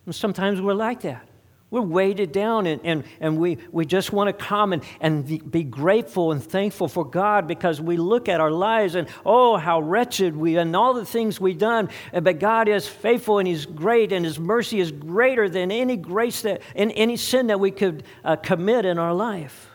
And 0.07 0.15
sometimes 0.15 0.61
we're 0.61 0.75
like 0.75 1.03
that. 1.03 1.29
We're 1.71 1.83
weighted 1.83 2.33
down 2.33 2.67
and, 2.67 2.81
and, 2.83 3.05
and 3.21 3.37
we, 3.37 3.59
we 3.71 3.85
just 3.85 4.11
want 4.11 4.29
to 4.29 4.45
come 4.45 4.73
and, 4.73 4.83
and 5.03 5.51
be 5.51 5.63
grateful 5.63 6.33
and 6.33 6.43
thankful 6.43 6.89
for 6.89 7.05
God 7.05 7.47
because 7.47 7.79
we 7.79 7.99
look 7.99 8.31
at 8.31 8.41
our 8.41 8.51
lives 8.51 8.95
and, 8.95 9.07
oh, 9.27 9.59
how 9.59 9.81
wretched 9.81 10.35
we 10.35 10.57
and 10.57 10.75
all 10.75 10.95
the 10.95 11.05
things 11.05 11.39
we've 11.39 11.59
done. 11.59 11.91
But 12.11 12.39
God 12.39 12.69
is 12.69 12.89
faithful 12.89 13.39
and 13.39 13.47
He's 13.47 13.67
great 13.67 14.13
and 14.13 14.25
His 14.25 14.39
mercy 14.39 14.81
is 14.81 14.91
greater 14.91 15.51
than 15.51 15.71
any 15.71 15.99
grace 15.99 16.41
that, 16.41 16.63
in 16.75 16.91
any 16.93 17.19
sin 17.19 17.49
that 17.49 17.61
we 17.61 17.71
could 17.71 18.03
uh, 18.25 18.37
commit 18.37 18.87
in 18.87 18.99
our 18.99 19.13
life. 19.13 19.69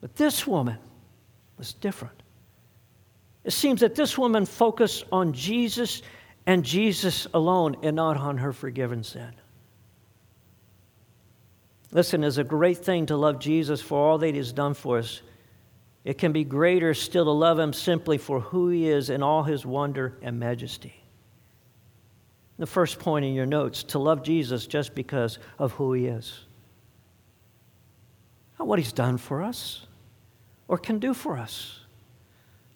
But 0.00 0.16
this 0.16 0.46
woman 0.46 0.78
was 1.56 1.72
different. 1.72 2.22
It 3.44 3.52
seems 3.52 3.80
that 3.80 3.94
this 3.94 4.16
woman 4.16 4.46
focused 4.46 5.04
on 5.10 5.32
Jesus 5.32 6.02
and 6.46 6.64
Jesus 6.64 7.26
alone 7.34 7.76
and 7.82 7.96
not 7.96 8.16
on 8.16 8.38
her 8.38 8.52
forgiven 8.52 9.02
sin. 9.02 9.32
Listen, 11.90 12.22
it's 12.22 12.36
a 12.36 12.44
great 12.44 12.78
thing 12.78 13.06
to 13.06 13.16
love 13.16 13.38
Jesus 13.38 13.80
for 13.80 13.98
all 13.98 14.18
that 14.18 14.34
He's 14.34 14.52
done 14.52 14.74
for 14.74 14.98
us. 14.98 15.22
It 16.04 16.18
can 16.18 16.32
be 16.32 16.44
greater 16.44 16.94
still 16.94 17.24
to 17.24 17.30
love 17.30 17.58
Him 17.58 17.72
simply 17.72 18.18
for 18.18 18.40
who 18.40 18.68
He 18.68 18.88
is 18.88 19.10
in 19.10 19.22
all 19.22 19.42
His 19.42 19.64
wonder 19.64 20.18
and 20.22 20.38
majesty. 20.38 20.94
The 22.58 22.66
first 22.66 22.98
point 22.98 23.24
in 23.24 23.34
your 23.34 23.46
notes 23.46 23.82
to 23.84 23.98
love 23.98 24.22
Jesus 24.22 24.66
just 24.66 24.94
because 24.94 25.38
of 25.58 25.72
who 25.72 25.92
He 25.94 26.06
is. 26.06 26.40
Not 28.58 28.68
what 28.68 28.78
He's 28.78 28.92
done 28.92 29.16
for 29.16 29.42
us 29.42 29.86
or 30.68 30.78
can 30.78 30.98
do 30.98 31.14
for 31.14 31.36
us 31.36 31.80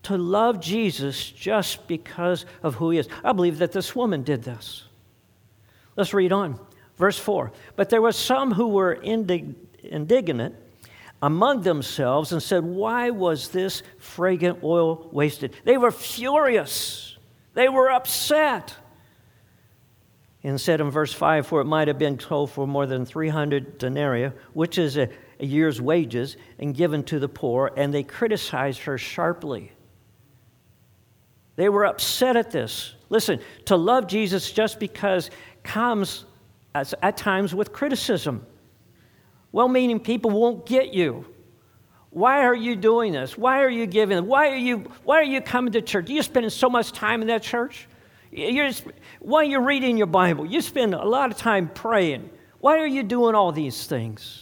to 0.04 0.16
love 0.16 0.60
Jesus 0.60 1.30
just 1.30 1.86
because 1.86 2.44
of 2.62 2.74
who 2.76 2.90
he 2.90 2.98
is. 2.98 3.08
I 3.22 3.32
believe 3.32 3.58
that 3.58 3.72
this 3.72 3.94
woman 3.94 4.22
did 4.22 4.42
this. 4.42 4.84
Let's 5.96 6.12
read 6.14 6.32
on. 6.32 6.58
Verse 6.96 7.18
4 7.18 7.52
But 7.76 7.90
there 7.90 8.02
were 8.02 8.12
some 8.12 8.52
who 8.52 8.68
were 8.68 8.96
indig- 8.96 9.54
indignant 9.82 10.56
among 11.20 11.62
themselves 11.62 12.32
and 12.32 12.42
said, 12.42 12.64
Why 12.64 13.10
was 13.10 13.48
this 13.48 13.82
fragrant 13.98 14.62
oil 14.64 15.08
wasted? 15.12 15.54
They 15.64 15.76
were 15.76 15.92
furious, 15.92 17.16
they 17.54 17.68
were 17.68 17.90
upset. 17.90 18.76
And 20.44 20.60
said 20.60 20.80
in 20.80 20.90
verse 20.90 21.12
5 21.12 21.46
For 21.46 21.60
it 21.60 21.66
might 21.66 21.86
have 21.86 22.00
been 22.00 22.18
sold 22.18 22.50
for 22.50 22.66
more 22.66 22.84
than 22.84 23.06
300 23.06 23.78
denarii, 23.78 24.32
which 24.54 24.76
is 24.76 24.96
a, 24.96 25.08
a 25.42 25.46
year's 25.46 25.80
wages, 25.80 26.36
and 26.58 26.74
given 26.74 27.02
to 27.02 27.18
the 27.18 27.28
poor, 27.28 27.72
and 27.76 27.92
they 27.92 28.04
criticized 28.04 28.80
her 28.82 28.96
sharply. 28.96 29.72
They 31.56 31.68
were 31.68 31.84
upset 31.84 32.36
at 32.36 32.50
this. 32.50 32.94
Listen, 33.10 33.40
to 33.66 33.76
love 33.76 34.06
Jesus 34.06 34.52
just 34.52 34.80
because 34.80 35.30
comes 35.64 36.24
as, 36.74 36.94
at 37.02 37.16
times 37.16 37.54
with 37.54 37.72
criticism. 37.72 38.46
Well 39.50 39.68
meaning 39.68 40.00
people 40.00 40.30
won't 40.30 40.64
get 40.64 40.94
you. 40.94 41.26
Why 42.10 42.44
are 42.44 42.54
you 42.54 42.76
doing 42.76 43.12
this? 43.12 43.36
Why 43.36 43.62
are 43.62 43.70
you 43.70 43.86
giving? 43.86 44.26
Why 44.26 44.48
are 44.48 44.56
you, 44.56 44.90
why 45.04 45.16
are 45.16 45.24
you 45.24 45.40
coming 45.40 45.72
to 45.72 45.82
church? 45.82 46.08
You're 46.08 46.22
spending 46.22 46.50
so 46.50 46.70
much 46.70 46.92
time 46.92 47.20
in 47.20 47.28
that 47.28 47.42
church. 47.42 47.88
You're 48.30 48.70
why 49.18 49.40
are 49.40 49.44
you 49.44 49.60
reading 49.60 49.98
your 49.98 50.06
Bible? 50.06 50.46
You 50.46 50.62
spend 50.62 50.94
a 50.94 51.04
lot 51.04 51.30
of 51.30 51.36
time 51.36 51.68
praying. 51.68 52.30
Why 52.60 52.78
are 52.78 52.86
you 52.86 53.02
doing 53.02 53.34
all 53.34 53.52
these 53.52 53.86
things? 53.86 54.41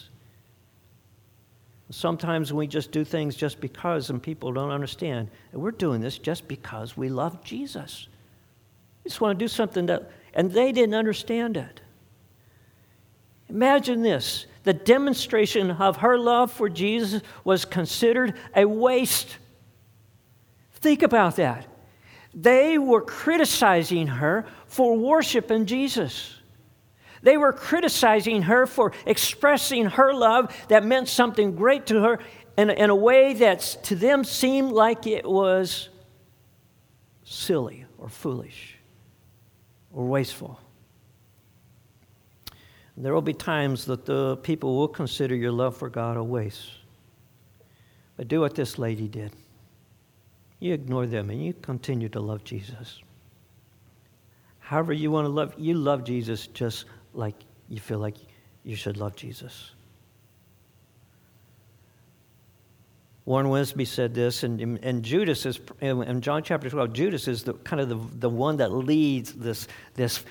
Sometimes 1.91 2.53
we 2.53 2.69
just 2.69 2.93
do 2.93 3.05
things 3.05 3.35
just 3.35 3.61
because, 3.61 4.11
and 4.11 4.23
people 4.23 4.53
don't 4.53 4.71
understand. 4.71 5.29
And 5.53 5.61
we're 5.61 5.73
doing 5.73 6.01
this 6.01 6.19
just 6.19 6.47
because 6.47 6.97
we 6.97 7.09
love 7.09 7.43
Jesus. 7.43 8.07
We 9.05 9.09
just 9.09 9.21
want 9.21 9.39
to 9.39 9.45
do 9.45 9.49
something 9.49 9.87
that, 9.87 10.11
and 10.33 10.53
they 10.53 10.71
didn't 10.71 10.95
understand 10.95 11.57
it. 11.57 11.81
Imagine 13.49 14.03
this 14.03 14.47
the 14.63 14.73
demonstration 14.73 15.71
of 15.73 15.97
her 15.97 16.19
love 16.19 16.53
for 16.53 16.69
Jesus 16.69 17.23
was 17.45 17.65
considered 17.65 18.35
a 18.55 18.65
waste. 18.65 19.39
Think 20.75 21.03
about 21.03 21.37
that. 21.37 21.67
They 22.33 22.79
were 22.79 23.01
criticizing 23.01 24.07
her 24.07 24.47
for 24.67 24.97
worshiping 24.97 25.67
Jesus. 25.67 26.40
They 27.23 27.37
were 27.37 27.53
criticizing 27.53 28.43
her 28.43 28.67
for 28.67 28.93
expressing 29.07 29.87
her 29.87 30.13
love 30.15 30.55
that 30.69 30.85
meant 30.85 31.09
something 31.09 31.55
great 31.55 31.87
to 31.87 32.01
her 32.03 32.19
in, 32.57 32.71
in 32.71 32.91
a 32.91 32.97
way 32.97 33.35
that 33.35 33.61
to 33.85 33.95
them 33.95 34.25
seemed 34.25 34.73
like 34.73 35.07
it 35.07 35.25
was 35.25 35.89
silly 37.25 37.85
or 37.99 38.09
foolish 38.09 38.77
or 39.93 40.07
wasteful. 40.07 40.61
There 42.97 43.15
will 43.15 43.23
be 43.23 43.33
times 43.33 43.87
that 43.87 44.05
the 44.05 44.37
people 44.39 44.77
will 44.77 44.89
consider 44.89 45.35
your 45.35 45.53
love 45.53 45.75
for 45.75 45.89
God 45.89 46.19
a 46.19 46.23
waste. 46.23 46.71
But 48.17 48.29
do 48.29 48.41
what 48.41 48.55
this 48.55 48.79
lady 48.79 49.09
did. 49.09 49.33
You 50.59 50.75
ignore 50.75 51.07
them 51.07 51.31
and 51.31 51.43
you 51.43 51.55
continue 51.55 52.11
to 52.11 52.21
love 52.21 52.45
Jesus. 52.45 53.01
However, 54.59 54.93
you 54.93 55.11
want 55.11 55.25
to 55.25 55.31
love, 55.31 55.55
you 55.57 55.75
love 55.75 56.05
Jesus 56.05 56.47
just 56.49 56.85
like 57.15 57.35
you 57.69 57.81
feel 57.81 57.99
like 57.99 58.17
you 58.65 58.77
should 58.77 58.97
love 58.97 59.17
Jesus. 59.17 59.73
Warren 63.25 63.47
Wiersbe 63.47 63.87
said 63.87 64.15
this, 64.15 64.43
and, 64.43 64.61
and 64.83 65.03
Judas 65.05 65.47
is, 65.47 65.61
in 65.81 66.21
John 66.21 66.43
chapter 66.43 66.69
12, 66.69 66.93
Judas 66.93 67.29
is 67.29 67.45
the, 67.45 67.55
kind 67.55 67.81
of 67.81 67.89
the, 67.89 68.19
the 68.19 68.31
one 68.31 68.57
that 68.57 68.73
leads 68.73 69.33
this, 69.35 69.69
this 69.95 70.25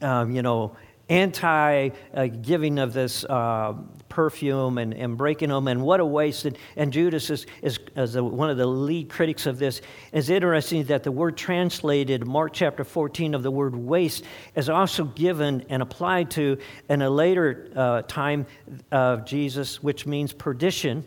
um, 0.00 0.30
you 0.30 0.42
know, 0.42 0.76
anti 1.10 1.90
uh, 2.14 2.26
giving 2.26 2.78
of 2.78 2.92
this 2.92 3.24
uh, 3.24 3.74
perfume 4.08 4.78
and, 4.78 4.94
and 4.94 5.16
breaking 5.16 5.48
them, 5.48 5.68
and 5.68 5.82
what 5.82 6.00
a 6.00 6.04
waste. 6.04 6.44
And, 6.44 6.56
and 6.76 6.92
Judas 6.92 7.30
is, 7.30 7.46
is, 7.62 7.78
is 7.96 8.16
a, 8.16 8.24
one 8.24 8.48
of 8.48 8.56
the 8.56 8.66
lead 8.66 9.08
critics 9.08 9.46
of 9.46 9.58
this. 9.58 9.80
It's 10.12 10.28
interesting 10.28 10.84
that 10.84 11.02
the 11.02 11.12
word 11.12 11.36
translated, 11.36 12.26
Mark 12.26 12.52
chapter 12.52 12.84
14, 12.84 13.34
of 13.34 13.42
the 13.42 13.50
word 13.50 13.74
waste, 13.74 14.24
is 14.54 14.68
also 14.68 15.04
given 15.04 15.64
and 15.68 15.82
applied 15.82 16.30
to 16.32 16.58
in 16.88 17.02
a 17.02 17.10
later 17.10 17.70
uh, 17.74 18.02
time 18.02 18.46
of 18.92 19.24
Jesus, 19.24 19.82
which 19.82 20.06
means 20.06 20.32
perdition, 20.32 21.04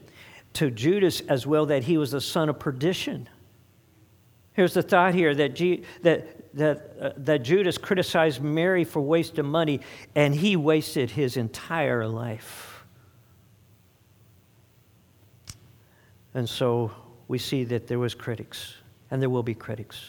to 0.54 0.70
Judas 0.70 1.22
as 1.22 1.48
well, 1.48 1.66
that 1.68 1.84
he 1.84 1.98
was 1.98 2.12
the 2.12 2.22
son 2.22 2.50
of 2.50 2.60
perdition. 2.60 3.28
Here's 4.54 4.74
the 4.74 4.84
thought 4.84 5.14
here 5.14 5.34
that, 5.36 5.56
G, 5.56 5.84
that 6.04 6.44
that, 6.54 6.96
uh, 7.02 7.10
that 7.18 7.44
Judas 7.44 7.78
criticized 7.78 8.42
Mary 8.42 8.84
for 8.84 9.02
wasting 9.02 9.46
money, 9.46 9.82
and 10.16 10.34
he 10.34 10.56
wasted 10.56 11.12
his 11.12 11.38
entire 11.38 12.08
life. 12.08 12.86
And 16.34 16.48
so 16.48 16.92
we 17.28 17.38
see 17.38 17.64
that 17.66 17.88
there 17.88 18.00
was 18.00 18.14
critics, 18.14 18.76
and 19.12 19.22
there 19.22 19.30
will 19.30 19.44
be 19.44 19.54
critics. 19.54 20.00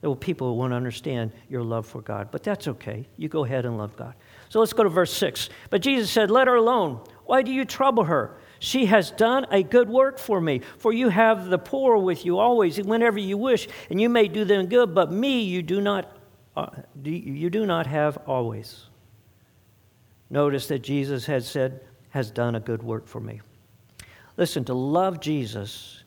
There 0.00 0.10
will 0.10 0.16
people 0.16 0.48
who 0.48 0.54
won't 0.54 0.72
understand 0.72 1.32
your 1.48 1.62
love 1.62 1.86
for 1.86 2.00
God, 2.00 2.28
but 2.30 2.42
that's 2.42 2.68
okay. 2.68 3.06
You 3.16 3.28
go 3.28 3.44
ahead 3.44 3.64
and 3.64 3.76
love 3.76 3.96
God. 3.96 4.14
So 4.48 4.60
let's 4.60 4.72
go 4.72 4.84
to 4.84 4.88
verse 4.88 5.12
6. 5.12 5.48
But 5.70 5.82
Jesus 5.82 6.10
said, 6.10 6.30
Let 6.30 6.46
her 6.46 6.54
alone. 6.54 7.00
Why 7.26 7.42
do 7.42 7.52
you 7.52 7.64
trouble 7.64 8.04
her? 8.04 8.38
She 8.58 8.86
has 8.86 9.10
done 9.10 9.46
a 9.50 9.62
good 9.62 9.88
work 9.88 10.18
for 10.18 10.40
me. 10.40 10.62
For 10.78 10.92
you 10.92 11.08
have 11.08 11.48
the 11.48 11.58
poor 11.58 11.96
with 11.98 12.24
you 12.24 12.38
always, 12.38 12.80
whenever 12.80 13.18
you 13.18 13.36
wish, 13.36 13.68
and 13.90 14.00
you 14.00 14.08
may 14.08 14.28
do 14.28 14.44
them 14.44 14.66
good, 14.66 14.94
but 14.94 15.12
me 15.12 15.42
you 15.42 15.62
do 15.62 15.80
not, 15.80 16.16
uh, 16.56 16.70
you 17.02 17.50
do 17.50 17.66
not 17.66 17.86
have 17.86 18.18
always. 18.26 18.86
Notice 20.30 20.66
that 20.68 20.80
Jesus 20.80 21.26
had 21.26 21.44
said, 21.44 21.80
has 22.10 22.30
done 22.30 22.54
a 22.54 22.60
good 22.60 22.82
work 22.82 23.06
for 23.06 23.20
me. 23.20 23.40
Listen, 24.36 24.64
to 24.64 24.74
love 24.74 25.20
Jesus 25.20 26.02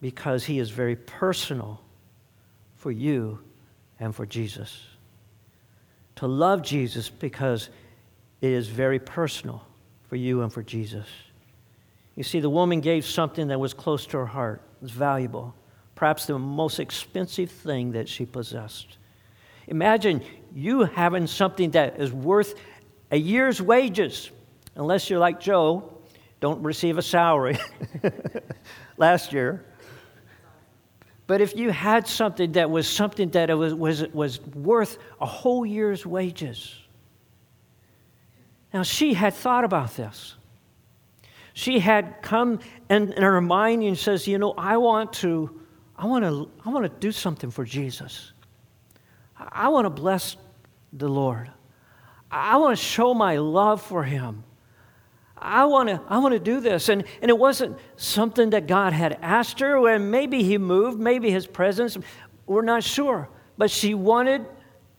because 0.00 0.44
he 0.44 0.58
is 0.58 0.70
very 0.70 0.96
personal 0.96 1.80
for 2.76 2.90
you 2.90 3.40
and 4.00 4.14
for 4.14 4.24
Jesus. 4.26 4.80
To 6.16 6.26
love 6.26 6.62
Jesus 6.62 7.08
because 7.08 7.68
it 8.40 8.50
is 8.50 8.68
very 8.68 8.98
personal 8.98 9.67
for 10.08 10.16
you 10.16 10.42
and 10.42 10.52
for 10.52 10.62
Jesus. 10.62 11.06
You 12.16 12.24
see, 12.24 12.40
the 12.40 12.50
woman 12.50 12.80
gave 12.80 13.04
something 13.06 13.48
that 13.48 13.60
was 13.60 13.74
close 13.74 14.06
to 14.06 14.18
her 14.18 14.26
heart, 14.26 14.62
it 14.80 14.82
was 14.82 14.90
valuable, 14.90 15.54
perhaps 15.94 16.26
the 16.26 16.38
most 16.38 16.80
expensive 16.80 17.50
thing 17.50 17.92
that 17.92 18.08
she 18.08 18.26
possessed. 18.26 18.98
Imagine 19.68 20.22
you 20.54 20.84
having 20.84 21.26
something 21.26 21.70
that 21.72 22.00
is 22.00 22.12
worth 22.12 22.54
a 23.10 23.16
year's 23.16 23.60
wages, 23.60 24.30
unless 24.74 25.08
you're 25.10 25.18
like 25.18 25.40
Joe, 25.40 25.92
don't 26.40 26.62
receive 26.62 26.98
a 26.98 27.02
salary 27.02 27.58
last 28.96 29.32
year. 29.32 29.64
But 31.26 31.42
if 31.42 31.54
you 31.54 31.70
had 31.70 32.08
something 32.08 32.52
that 32.52 32.70
was 32.70 32.88
something 32.88 33.28
that 33.30 33.56
was, 33.56 33.74
was, 33.74 34.08
was 34.08 34.40
worth 34.40 34.98
a 35.20 35.26
whole 35.26 35.66
year's 35.66 36.06
wages. 36.06 36.74
Now, 38.72 38.82
she 38.82 39.14
had 39.14 39.34
thought 39.34 39.64
about 39.64 39.96
this. 39.96 40.34
She 41.54 41.80
had 41.80 42.22
come 42.22 42.60
in, 42.88 43.12
in 43.12 43.22
her 43.22 43.40
mind 43.40 43.82
and 43.82 43.98
says, 43.98 44.28
You 44.28 44.38
know, 44.38 44.52
I 44.56 44.76
want 44.76 45.12
to, 45.14 45.60
I 45.96 46.06
want 46.06 46.24
to, 46.24 46.50
I 46.64 46.68
want 46.68 46.84
to 46.84 47.00
do 47.00 47.10
something 47.10 47.50
for 47.50 47.64
Jesus. 47.64 48.32
I 49.36 49.68
want 49.68 49.86
to 49.86 49.90
bless 49.90 50.36
the 50.92 51.08
Lord. 51.08 51.50
I 52.30 52.56
want 52.56 52.76
to 52.78 52.84
show 52.84 53.14
my 53.14 53.38
love 53.38 53.82
for 53.82 54.04
him. 54.04 54.44
I 55.40 55.64
want 55.64 55.88
to 55.88 56.00
I 56.08 56.18
want 56.18 56.34
to 56.34 56.40
do 56.40 56.60
this. 56.60 56.88
And, 56.88 57.04
and 57.22 57.28
it 57.28 57.38
wasn't 57.38 57.78
something 57.96 58.50
that 58.50 58.66
God 58.66 58.92
had 58.92 59.18
asked 59.22 59.60
her, 59.60 59.88
and 59.88 60.10
maybe 60.10 60.42
he 60.42 60.58
moved, 60.58 60.98
maybe 60.98 61.30
his 61.30 61.46
presence, 61.46 61.96
we're 62.46 62.62
not 62.62 62.82
sure. 62.82 63.28
But 63.56 63.70
she 63.70 63.94
wanted 63.94 64.46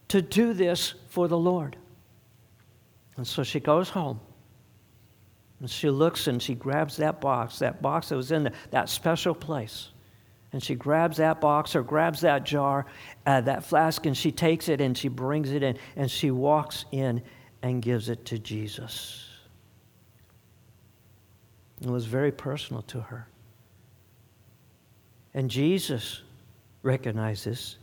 to 0.08 0.22
do 0.22 0.52
this 0.52 0.94
for 1.08 1.28
the 1.28 1.38
Lord. 1.38 1.76
And 3.20 3.26
so 3.26 3.42
she 3.42 3.60
goes 3.60 3.90
home. 3.90 4.18
And 5.60 5.68
she 5.68 5.90
looks 5.90 6.26
and 6.26 6.42
she 6.42 6.54
grabs 6.54 6.96
that 6.96 7.20
box, 7.20 7.58
that 7.58 7.82
box 7.82 8.08
that 8.08 8.16
was 8.16 8.32
in 8.32 8.44
the, 8.44 8.52
that 8.70 8.88
special 8.88 9.34
place. 9.34 9.90
And 10.54 10.62
she 10.62 10.74
grabs 10.74 11.18
that 11.18 11.38
box 11.38 11.76
or 11.76 11.82
grabs 11.82 12.22
that 12.22 12.44
jar, 12.44 12.86
uh, 13.26 13.42
that 13.42 13.62
flask, 13.62 14.06
and 14.06 14.16
she 14.16 14.32
takes 14.32 14.70
it 14.70 14.80
and 14.80 14.96
she 14.96 15.08
brings 15.08 15.50
it 15.50 15.62
in 15.62 15.76
and 15.96 16.10
she 16.10 16.30
walks 16.30 16.86
in 16.92 17.20
and 17.60 17.82
gives 17.82 18.08
it 18.08 18.24
to 18.24 18.38
Jesus. 18.38 19.28
It 21.82 21.90
was 21.90 22.06
very 22.06 22.32
personal 22.32 22.80
to 22.84 23.00
her. 23.02 23.28
And 25.34 25.50
Jesus 25.50 26.22
recognized 26.82 27.44
this, 27.44 27.76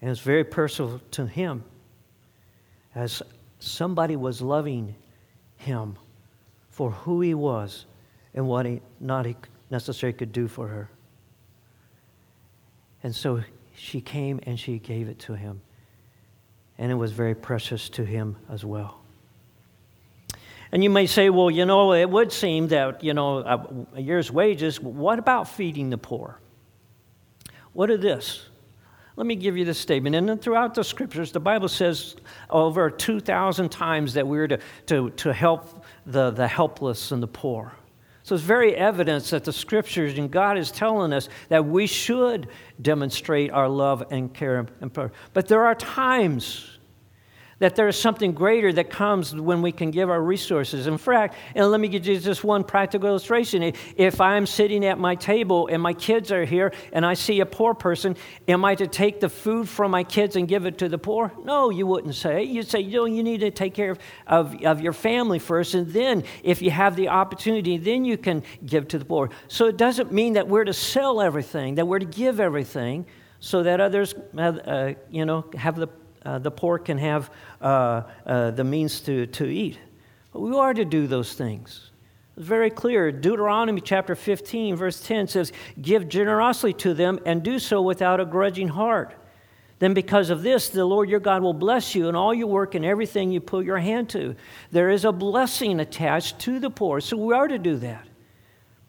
and 0.00 0.10
it's 0.10 0.20
very 0.20 0.42
personal 0.42 1.02
to 1.10 1.26
him 1.26 1.64
as 2.94 3.22
somebody 3.64 4.16
was 4.16 4.40
loving 4.40 4.94
him 5.56 5.96
for 6.68 6.90
who 6.90 7.20
he 7.20 7.34
was 7.34 7.86
and 8.34 8.46
what 8.46 8.66
he 8.66 8.80
not 9.00 9.26
he 9.26 9.36
necessarily 9.70 10.16
could 10.16 10.32
do 10.32 10.48
for 10.48 10.68
her. 10.68 10.90
And 13.02 13.14
so 13.14 13.42
she 13.76 14.00
came 14.00 14.40
and 14.44 14.58
she 14.58 14.78
gave 14.78 15.08
it 15.08 15.18
to 15.20 15.34
him. 15.34 15.60
And 16.78 16.90
it 16.90 16.94
was 16.94 17.12
very 17.12 17.34
precious 17.34 17.88
to 17.90 18.04
him 18.04 18.36
as 18.50 18.64
well. 18.64 19.00
And 20.72 20.82
you 20.82 20.90
may 20.90 21.06
say, 21.06 21.30
well, 21.30 21.50
you 21.50 21.66
know, 21.66 21.92
it 21.92 22.10
would 22.10 22.32
seem 22.32 22.68
that, 22.68 23.04
you 23.04 23.14
know, 23.14 23.38
a, 23.94 24.00
year's 24.00 24.32
wages, 24.32 24.80
what 24.80 25.20
about 25.20 25.48
feeding 25.48 25.90
the 25.90 25.98
poor? 25.98 26.40
What 27.72 27.90
is 27.90 28.00
this? 28.00 28.48
Let 29.16 29.26
me 29.26 29.36
give 29.36 29.56
you 29.56 29.64
this 29.64 29.78
statement. 29.78 30.16
And 30.16 30.28
then 30.28 30.38
throughout 30.38 30.74
the 30.74 30.82
scriptures, 30.82 31.30
the 31.30 31.40
Bible 31.40 31.68
says 31.68 32.16
over 32.50 32.90
2,000 32.90 33.68
times 33.68 34.14
that 34.14 34.26
we're 34.26 34.48
to, 34.48 34.58
to, 34.86 35.10
to 35.10 35.32
help 35.32 35.84
the, 36.04 36.30
the 36.30 36.48
helpless 36.48 37.12
and 37.12 37.22
the 37.22 37.28
poor. 37.28 37.72
So 38.24 38.34
it's 38.34 38.42
very 38.42 38.74
evidence 38.74 39.30
that 39.30 39.44
the 39.44 39.52
scriptures 39.52 40.18
and 40.18 40.30
God 40.30 40.56
is 40.56 40.70
telling 40.70 41.12
us 41.12 41.28
that 41.50 41.64
we 41.64 41.86
should 41.86 42.48
demonstrate 42.80 43.50
our 43.50 43.68
love 43.68 44.02
and 44.10 44.32
care. 44.32 44.66
And. 44.80 45.10
But 45.34 45.46
there 45.46 45.64
are 45.64 45.74
times 45.74 46.73
that 47.58 47.76
there 47.76 47.88
is 47.88 47.98
something 47.98 48.32
greater 48.32 48.72
that 48.72 48.90
comes 48.90 49.34
when 49.34 49.62
we 49.62 49.72
can 49.72 49.90
give 49.90 50.10
our 50.10 50.20
resources. 50.20 50.86
In 50.86 50.98
fact, 50.98 51.34
and 51.54 51.70
let 51.70 51.80
me 51.80 51.88
give 51.88 52.06
you 52.06 52.18
just 52.18 52.44
one 52.44 52.64
practical 52.64 53.08
illustration. 53.08 53.72
If 53.96 54.20
I'm 54.20 54.46
sitting 54.46 54.84
at 54.84 54.98
my 54.98 55.14
table 55.14 55.68
and 55.70 55.82
my 55.82 55.92
kids 55.92 56.32
are 56.32 56.44
here 56.44 56.72
and 56.92 57.04
I 57.04 57.14
see 57.14 57.40
a 57.40 57.46
poor 57.46 57.74
person, 57.74 58.16
am 58.48 58.64
I 58.64 58.74
to 58.74 58.86
take 58.86 59.20
the 59.20 59.28
food 59.28 59.68
from 59.68 59.90
my 59.90 60.04
kids 60.04 60.36
and 60.36 60.48
give 60.48 60.66
it 60.66 60.78
to 60.78 60.88
the 60.88 60.98
poor? 60.98 61.32
No, 61.44 61.70
you 61.70 61.86
wouldn't 61.86 62.14
say. 62.14 62.44
You'd 62.44 62.68
say, 62.68 62.80
you 62.80 62.98
know, 62.98 63.04
you 63.04 63.22
need 63.22 63.40
to 63.40 63.50
take 63.50 63.74
care 63.74 63.92
of, 63.92 63.98
of, 64.26 64.64
of 64.64 64.80
your 64.80 64.92
family 64.92 65.38
first, 65.38 65.74
and 65.74 65.86
then 65.88 66.24
if 66.42 66.62
you 66.62 66.70
have 66.70 66.96
the 66.96 67.08
opportunity, 67.08 67.76
then 67.76 68.04
you 68.04 68.16
can 68.16 68.42
give 68.64 68.88
to 68.88 68.98
the 68.98 69.04
poor. 69.04 69.30
So 69.48 69.66
it 69.66 69.76
doesn't 69.76 70.12
mean 70.12 70.34
that 70.34 70.48
we're 70.48 70.64
to 70.64 70.72
sell 70.72 71.20
everything, 71.20 71.76
that 71.76 71.86
we're 71.86 71.98
to 71.98 72.06
give 72.06 72.40
everything 72.40 73.06
so 73.40 73.62
that 73.62 73.80
others, 73.80 74.14
uh, 74.38 74.94
you 75.10 75.26
know, 75.26 75.44
have 75.54 75.76
the 75.76 75.88
uh, 76.24 76.38
the 76.38 76.50
poor 76.50 76.78
can 76.78 76.98
have 76.98 77.30
uh, 77.60 78.02
uh, 78.26 78.50
the 78.50 78.64
means 78.64 79.00
to, 79.02 79.26
to 79.26 79.46
eat. 79.46 79.78
But 80.32 80.40
we 80.40 80.56
are 80.56 80.74
to 80.74 80.84
do 80.84 81.06
those 81.06 81.34
things. 81.34 81.90
It's 82.36 82.46
very 82.46 82.70
clear. 82.70 83.12
Deuteronomy 83.12 83.80
chapter 83.80 84.14
15, 84.14 84.74
verse 84.76 85.00
10 85.00 85.28
says, 85.28 85.52
Give 85.80 86.08
generously 86.08 86.72
to 86.74 86.94
them 86.94 87.20
and 87.24 87.42
do 87.42 87.58
so 87.58 87.80
without 87.80 88.20
a 88.20 88.24
grudging 88.24 88.68
heart. 88.68 89.14
Then, 89.78 89.92
because 89.92 90.30
of 90.30 90.42
this, 90.42 90.68
the 90.68 90.84
Lord 90.84 91.08
your 91.08 91.20
God 91.20 91.42
will 91.42 91.52
bless 91.52 91.94
you 91.94 92.08
in 92.08 92.14
all 92.14 92.32
your 92.32 92.46
work 92.46 92.74
and 92.74 92.84
everything 92.84 93.30
you 93.30 93.40
put 93.40 93.66
your 93.66 93.78
hand 93.78 94.08
to. 94.10 94.34
There 94.70 94.88
is 94.88 95.04
a 95.04 95.12
blessing 95.12 95.80
attached 95.80 96.38
to 96.40 96.58
the 96.58 96.70
poor, 96.70 97.00
so 97.00 97.16
we 97.16 97.34
are 97.34 97.48
to 97.48 97.58
do 97.58 97.76
that. 97.76 98.06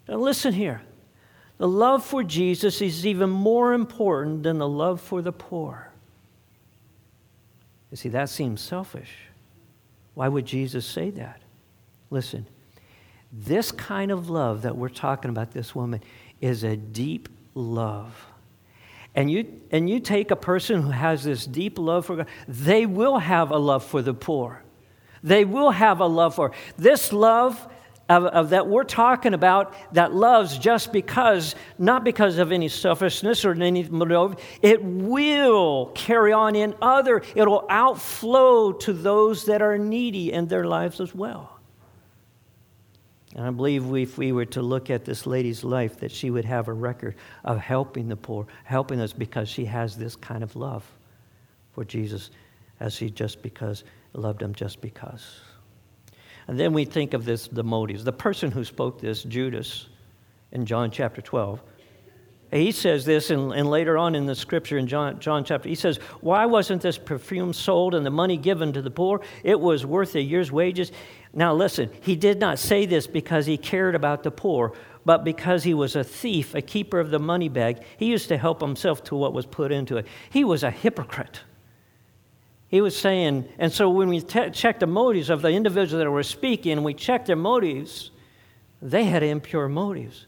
Now, 0.08 0.16
listen 0.16 0.54
here. 0.54 0.82
The 1.58 1.68
love 1.68 2.04
for 2.04 2.22
Jesus 2.22 2.80
is 2.80 3.06
even 3.06 3.30
more 3.30 3.72
important 3.72 4.42
than 4.42 4.58
the 4.58 4.68
love 4.68 5.00
for 5.00 5.22
the 5.22 5.32
poor. 5.32 5.85
You 7.90 7.96
see, 7.96 8.08
that 8.10 8.28
seems 8.28 8.60
selfish. 8.60 9.10
Why 10.14 10.28
would 10.28 10.46
Jesus 10.46 10.86
say 10.86 11.10
that? 11.10 11.40
Listen, 12.10 12.46
this 13.32 13.70
kind 13.70 14.10
of 14.10 14.30
love 14.30 14.62
that 14.62 14.76
we're 14.76 14.88
talking 14.88 15.30
about, 15.30 15.52
this 15.52 15.74
woman, 15.74 16.02
is 16.40 16.64
a 16.64 16.76
deep 16.76 17.28
love. 17.54 18.26
And 19.14 19.30
you, 19.30 19.60
and 19.70 19.88
you 19.88 20.00
take 20.00 20.30
a 20.30 20.36
person 20.36 20.82
who 20.82 20.90
has 20.90 21.24
this 21.24 21.46
deep 21.46 21.78
love 21.78 22.06
for 22.06 22.16
God, 22.16 22.26
they 22.46 22.86
will 22.86 23.18
have 23.18 23.50
a 23.50 23.58
love 23.58 23.84
for 23.84 24.02
the 24.02 24.14
poor. 24.14 24.62
They 25.22 25.44
will 25.44 25.70
have 25.70 26.00
a 26.00 26.06
love 26.06 26.34
for. 26.34 26.52
This 26.76 27.12
love 27.12 27.66
of, 28.08 28.24
of, 28.26 28.50
that 28.50 28.68
we're 28.68 28.84
talking 28.84 29.34
about 29.34 29.74
that 29.94 30.14
loves 30.14 30.58
just 30.58 30.92
because, 30.92 31.54
not 31.78 32.04
because 32.04 32.38
of 32.38 32.52
any 32.52 32.68
selfishness 32.68 33.44
or 33.44 33.52
any 33.52 33.88
it 34.62 34.82
will 34.82 35.86
carry 35.94 36.32
on 36.32 36.54
in 36.54 36.74
other, 36.80 37.22
it'll 37.34 37.66
outflow 37.68 38.72
to 38.72 38.92
those 38.92 39.46
that 39.46 39.62
are 39.62 39.76
needy 39.76 40.32
in 40.32 40.46
their 40.46 40.64
lives 40.64 41.00
as 41.00 41.14
well. 41.14 41.58
And 43.34 43.44
I 43.44 43.50
believe 43.50 43.86
we, 43.86 44.02
if 44.02 44.16
we 44.16 44.32
were 44.32 44.46
to 44.46 44.62
look 44.62 44.88
at 44.88 45.04
this 45.04 45.26
lady's 45.26 45.62
life, 45.62 46.00
that 46.00 46.10
she 46.10 46.30
would 46.30 46.46
have 46.46 46.68
a 46.68 46.72
record 46.72 47.16
of 47.44 47.58
helping 47.58 48.08
the 48.08 48.16
poor, 48.16 48.46
helping 48.64 48.98
us 49.00 49.12
because 49.12 49.48
she 49.48 49.66
has 49.66 49.96
this 49.96 50.16
kind 50.16 50.42
of 50.42 50.56
love 50.56 50.84
for 51.72 51.84
Jesus, 51.84 52.30
as 52.80 52.94
she 52.94 53.10
just 53.10 53.42
because 53.42 53.84
loved 54.14 54.40
him 54.40 54.54
just 54.54 54.80
because. 54.80 55.40
And 56.48 56.58
then 56.58 56.72
we 56.72 56.84
think 56.84 57.14
of 57.14 57.24
this 57.24 57.48
the 57.48 57.64
motives. 57.64 58.04
The 58.04 58.12
person 58.12 58.50
who 58.50 58.64
spoke 58.64 59.00
this, 59.00 59.22
Judas, 59.22 59.88
in 60.52 60.64
John 60.64 60.90
chapter 60.90 61.20
12, 61.20 61.60
he 62.52 62.70
says 62.70 63.04
this, 63.04 63.30
and, 63.30 63.52
and 63.52 63.68
later 63.68 63.98
on 63.98 64.14
in 64.14 64.26
the 64.26 64.34
scripture 64.34 64.78
in 64.78 64.86
John, 64.86 65.18
John 65.18 65.44
chapter, 65.44 65.68
he 65.68 65.74
says, 65.74 65.98
Why 66.20 66.46
wasn't 66.46 66.80
this 66.80 66.96
perfume 66.96 67.52
sold 67.52 67.94
and 67.94 68.06
the 68.06 68.10
money 68.10 68.36
given 68.36 68.72
to 68.74 68.82
the 68.82 68.90
poor? 68.90 69.20
It 69.42 69.58
was 69.58 69.84
worth 69.84 70.14
a 70.14 70.22
year's 70.22 70.52
wages. 70.52 70.92
Now 71.32 71.54
listen, 71.54 71.90
he 72.02 72.14
did 72.14 72.38
not 72.38 72.58
say 72.58 72.86
this 72.86 73.06
because 73.08 73.46
he 73.46 73.56
cared 73.56 73.96
about 73.96 74.22
the 74.22 74.30
poor, 74.30 74.74
but 75.04 75.24
because 75.24 75.64
he 75.64 75.74
was 75.74 75.96
a 75.96 76.04
thief, 76.04 76.54
a 76.54 76.62
keeper 76.62 77.00
of 77.00 77.10
the 77.10 77.18
money 77.18 77.48
bag. 77.48 77.82
He 77.98 78.06
used 78.06 78.28
to 78.28 78.38
help 78.38 78.60
himself 78.60 79.02
to 79.04 79.16
what 79.16 79.32
was 79.32 79.44
put 79.44 79.72
into 79.72 79.96
it. 79.96 80.06
He 80.30 80.44
was 80.44 80.62
a 80.62 80.70
hypocrite. 80.70 81.40
He 82.68 82.80
was 82.80 82.96
saying, 82.96 83.48
and 83.58 83.72
so 83.72 83.88
when 83.90 84.08
we 84.08 84.20
te- 84.20 84.50
check 84.50 84.80
the 84.80 84.86
motives 84.86 85.30
of 85.30 85.42
the 85.42 85.50
individuals 85.50 86.02
that 86.02 86.10
were 86.10 86.22
speaking, 86.22 86.82
we 86.82 86.94
check 86.94 87.26
their 87.26 87.36
motives, 87.36 88.10
they 88.82 89.04
had 89.04 89.22
impure 89.22 89.68
motives. 89.68 90.26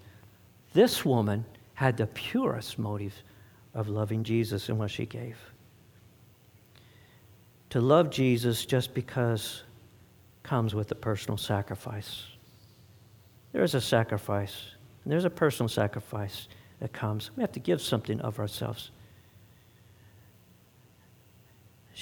This 0.72 1.04
woman 1.04 1.44
had 1.74 1.96
the 1.96 2.06
purest 2.06 2.78
motives 2.78 3.22
of 3.74 3.88
loving 3.88 4.22
Jesus 4.22 4.68
and 4.68 4.78
what 4.78 4.90
she 4.90 5.06
gave. 5.06 5.36
To 7.70 7.80
love 7.80 8.10
Jesus 8.10 8.64
just 8.64 8.94
because 8.94 9.62
comes 10.42 10.74
with 10.74 10.90
a 10.90 10.94
personal 10.94 11.36
sacrifice. 11.36 12.24
There 13.52 13.62
is 13.62 13.74
a 13.74 13.80
sacrifice, 13.80 14.68
and 15.04 15.12
there's 15.12 15.24
a 15.24 15.30
personal 15.30 15.68
sacrifice 15.68 16.48
that 16.80 16.92
comes. 16.92 17.30
We 17.36 17.42
have 17.42 17.52
to 17.52 17.60
give 17.60 17.82
something 17.82 18.20
of 18.20 18.38
ourselves. 18.38 18.90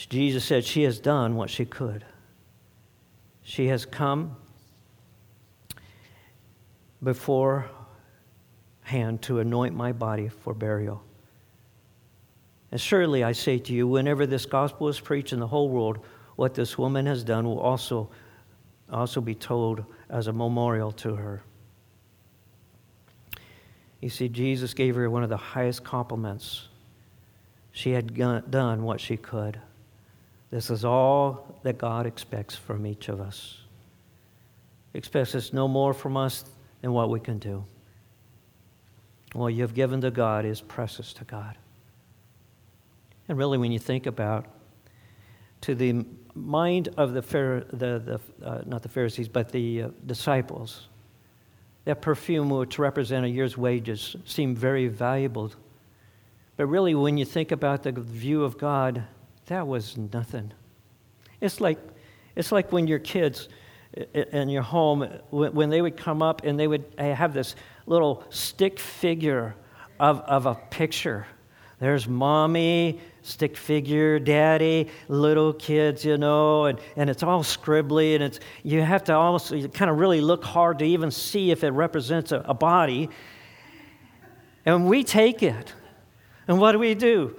Jesus 0.05 0.45
said 0.45 0.65
she 0.65 0.83
has 0.83 0.99
done 0.99 1.37
what 1.37 1.49
she 1.49 1.65
could. 1.65 2.05
She 3.43 3.69
has 3.69 3.87
come 3.87 4.37
beforehand 7.03 7.71
to 9.23 9.39
anoint 9.39 9.75
my 9.75 9.93
body 9.93 10.29
for 10.29 10.53
burial. 10.53 11.03
And 12.71 12.81
surely 12.81 13.25
I 13.25 13.33
say 13.33 13.59
to 13.59 13.73
you, 13.73 13.89
whenever 13.89 14.27
this 14.27 14.45
gospel 14.45 14.89
is 14.89 15.01
preached 15.01 15.33
in 15.33 15.41
the 15.41 15.47
whole 15.47 15.71
world, 15.71 16.01
what 16.35 16.55
this 16.55 16.77
woman 16.77 17.07
has 17.07 17.25
done 17.25 17.47
will 17.47 17.61
also, 17.61 18.11
also 18.91 19.23
be 19.23 19.35
told 19.35 19.83
as 20.11 20.27
a 20.27 20.33
memorial 20.33 20.93
to 20.93 21.15
her. 21.15 21.43
You 24.03 24.11
see, 24.11 24.29
Jesus 24.29 24.75
gave 24.75 24.95
her 24.97 25.09
one 25.09 25.23
of 25.23 25.31
the 25.31 25.39
highest 25.39 25.85
compliments. 25.85 26.69
She 27.73 27.93
had 27.93 28.15
done 28.51 28.83
what 28.83 29.01
she 29.01 29.17
could. 29.17 29.59
This 30.51 30.71
is 30.71 30.85
all 30.85 31.59
that 31.63 31.79
God 31.79 32.07
expects 32.07 32.55
from 32.55 32.87
each 32.87 33.09
of 33.09 33.21
us. 33.21 33.59
He 34.93 34.99
expects 34.99 35.35
us 35.35 35.53
no 35.53 35.67
more 35.67 35.93
from 35.93 36.17
us 36.17 36.45
than 36.83 36.93
what 36.93 37.11
we 37.11 37.21
can 37.21 37.39
do. 37.39 37.65
What 39.33 39.49
you 39.49 39.63
have 39.63 39.75
given 39.75 40.01
to 40.03 40.11
God 40.11 40.45
is 40.45 40.61
precious 40.61 41.13
to 41.15 41.25
God. 41.25 41.57
And 43.29 43.37
really, 43.37 43.59
when 43.59 43.73
you 43.73 43.79
think 43.79 44.07
about 44.07 44.47
to 45.63 45.75
the 45.75 46.05
mind 46.35 46.91
of 46.97 47.13
the, 47.13 47.21
the, 47.21 48.21
the 48.41 48.47
uh, 48.47 48.63
not 48.67 48.83
the 48.83 48.89
Pharisees, 48.89 49.29
but 49.29 49.51
the 49.51 49.83
uh, 49.83 49.89
disciples, 50.07 50.87
that 51.85 52.01
perfume, 52.01 52.51
which 52.51 52.79
represent 52.79 53.25
a 53.25 53.29
year's 53.29 53.57
wages, 53.59 54.17
seemed 54.25 54.59
very 54.59 54.87
valuable. 54.87 55.53
But 56.57 56.67
really, 56.67 56.95
when 56.95 57.19
you 57.19 57.25
think 57.25 57.53
about 57.53 57.83
the 57.83 57.93
view 57.93 58.45
of 58.45 58.59
God, 58.59 59.05
that 59.47 59.67
was 59.67 59.97
nothing. 59.97 60.53
It's 61.41 61.61
like, 61.61 61.79
it's 62.35 62.53
like 62.53 62.73
when 62.73 62.87
your 62.87 62.99
kids 62.99 63.49
in 64.15 64.49
your 64.49 64.63
home, 64.63 65.09
when 65.31 65.71
they 65.71 65.81
would 65.81 65.97
come 65.97 66.23
up 66.23 66.45
and 66.45 66.59
they 66.59 66.67
would 66.67 66.85
eh, 66.99 67.15
have 67.15 67.33
this 67.33 67.57
little 67.87 68.25
stick 68.31 68.79
figure 68.79 69.55
of, 69.99 70.21
of 70.21 70.47
a 70.47 70.55
picture. 70.55 71.27
There's 71.79 72.09
mommy, 72.09 73.01
stick 73.23 73.57
figure, 73.57 74.19
daddy, 74.19 74.89
little 75.09 75.53
kids, 75.53 76.05
you 76.05 76.17
know, 76.17 76.67
and, 76.67 76.79
and 76.97 77.11
it's 77.11 77.23
all 77.23 77.43
scribbly, 77.43 78.15
and 78.15 78.25
it's 78.25 78.41
you 78.63 78.81
have 78.81 79.05
to 79.05 79.15
almost 79.15 79.51
kind 79.75 79.91
of 79.91 79.99
really 79.99 80.21
look 80.21 80.43
hard 80.43 80.79
to 80.79 80.87
even 80.87 81.11
see 81.11 81.51
if 81.51 81.65
it 81.65 81.71
represents 81.71 82.33
a, 82.33 82.41
a 82.41 82.55
body. 82.55 83.11
And 84.65 84.87
we 84.89 85.05
take 85.05 85.43
it. 85.43 85.73
And 86.49 86.59
what 86.59 86.73
do 86.73 86.79
we 86.79 86.95
do? 86.95 87.37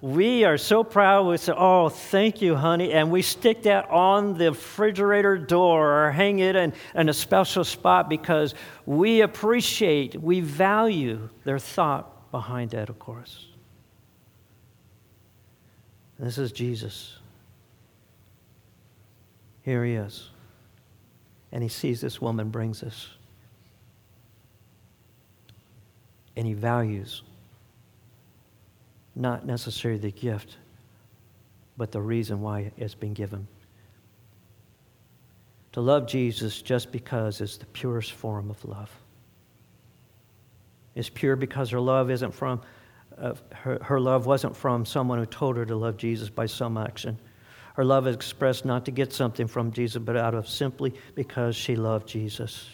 We 0.00 0.44
are 0.44 0.58
so 0.58 0.84
proud. 0.84 1.26
We 1.26 1.36
say, 1.38 1.52
Oh, 1.56 1.88
thank 1.88 2.40
you, 2.40 2.54
honey. 2.54 2.92
And 2.92 3.10
we 3.10 3.22
stick 3.22 3.64
that 3.64 3.90
on 3.90 4.38
the 4.38 4.50
refrigerator 4.50 5.36
door 5.36 6.06
or 6.06 6.12
hang 6.12 6.38
it 6.38 6.54
in, 6.54 6.72
in 6.94 7.08
a 7.08 7.14
special 7.14 7.64
spot 7.64 8.08
because 8.08 8.54
we 8.86 9.22
appreciate, 9.22 10.20
we 10.20 10.40
value 10.40 11.28
their 11.44 11.58
thought 11.58 12.30
behind 12.30 12.70
that, 12.70 12.88
of 12.88 12.98
course. 13.00 13.46
This 16.18 16.38
is 16.38 16.52
Jesus. 16.52 17.18
Here 19.62 19.84
he 19.84 19.94
is. 19.94 20.30
And 21.50 21.62
he 21.62 21.68
sees 21.68 22.00
this 22.00 22.20
woman 22.20 22.50
brings 22.50 22.80
this. 22.80 23.08
And 26.36 26.46
he 26.46 26.54
values 26.54 27.22
not 29.18 29.44
necessarily 29.44 30.00
the 30.00 30.10
gift, 30.12 30.56
but 31.76 31.92
the 31.92 32.00
reason 32.00 32.40
why 32.40 32.70
it's 32.76 32.94
been 32.94 33.14
given. 33.14 33.46
To 35.72 35.80
love 35.80 36.06
Jesus 36.06 36.62
just 36.62 36.90
because 36.90 37.40
is 37.40 37.58
the 37.58 37.66
purest 37.66 38.12
form 38.12 38.50
of 38.50 38.64
love. 38.64 38.90
It's 40.94 41.08
pure 41.08 41.36
because 41.36 41.70
her 41.70 41.80
love 41.80 42.10
isn't 42.10 42.32
from, 42.32 42.60
uh, 43.16 43.34
her, 43.52 43.78
her 43.82 44.00
love 44.00 44.26
wasn't 44.26 44.56
from 44.56 44.84
someone 44.84 45.18
who 45.18 45.26
told 45.26 45.56
her 45.56 45.64
to 45.64 45.76
love 45.76 45.96
Jesus 45.96 46.28
by 46.28 46.46
some 46.46 46.76
action. 46.76 47.18
Her 47.74 47.84
love 47.84 48.08
is 48.08 48.16
expressed 48.16 48.64
not 48.64 48.84
to 48.86 48.90
get 48.90 49.12
something 49.12 49.46
from 49.46 49.70
Jesus, 49.70 50.02
but 50.02 50.16
out 50.16 50.34
of 50.34 50.48
simply 50.48 50.94
because 51.14 51.54
she 51.54 51.76
loved 51.76 52.08
Jesus. 52.08 52.68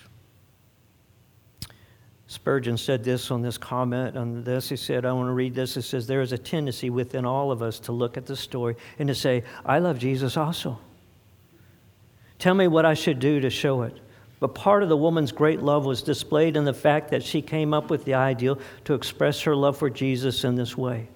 Spurgeon 2.27 2.79
said 2.79 3.05
this 3.05 3.31
on 3.31 3.43
this 3.43 3.59
comment 3.59 4.17
on 4.17 4.45
this. 4.45 4.71
He 4.71 4.77
said, 4.77 5.05
I 5.05 5.13
want 5.13 5.29
to 5.29 5.33
read 5.33 5.55
this. 5.55 5.77
It 5.77 5.83
says, 5.83 6.07
There 6.07 6.23
is 6.23 6.33
a 6.33 6.39
tendency 6.39 6.89
within 6.89 7.27
all 7.27 7.53
of 7.53 7.61
us 7.61 7.79
to 7.81 7.93
look 7.93 8.17
at 8.17 8.27
the 8.27 8.37
story 8.37 8.77
and 8.99 9.09
to 9.09 9.15
say, 9.15 9.45
I 9.65 9.79
love 9.79 9.99
Jesus 9.99 10.37
also. 10.37 10.79
Tell 12.39 12.55
me 12.55 12.67
what 12.67 12.87
I 12.87 12.95
should 12.95 13.19
do 13.19 13.41
to 13.41 13.51
show 13.51 13.83
it. 13.83 14.01
But 14.41 14.55
part 14.55 14.83
of 14.83 14.89
the 14.89 14.97
woman's 14.97 15.33
great 15.33 15.63
love 15.63 15.87
was 15.87 16.03
displayed 16.03 16.57
in 16.57 16.65
the 16.65 16.75
fact 16.75 17.11
that 17.11 17.23
she 17.23 17.41
came 17.41 17.73
up 17.73 17.91
with 17.91 18.05
the 18.05 18.15
ideal 18.15 18.59
to 18.85 18.95
express 18.95 19.43
her 19.43 19.55
love 19.55 19.79
for 19.79 19.89
Jesus 19.89 20.45
in 20.45 20.55
this 20.55 20.77
way. 20.77 21.09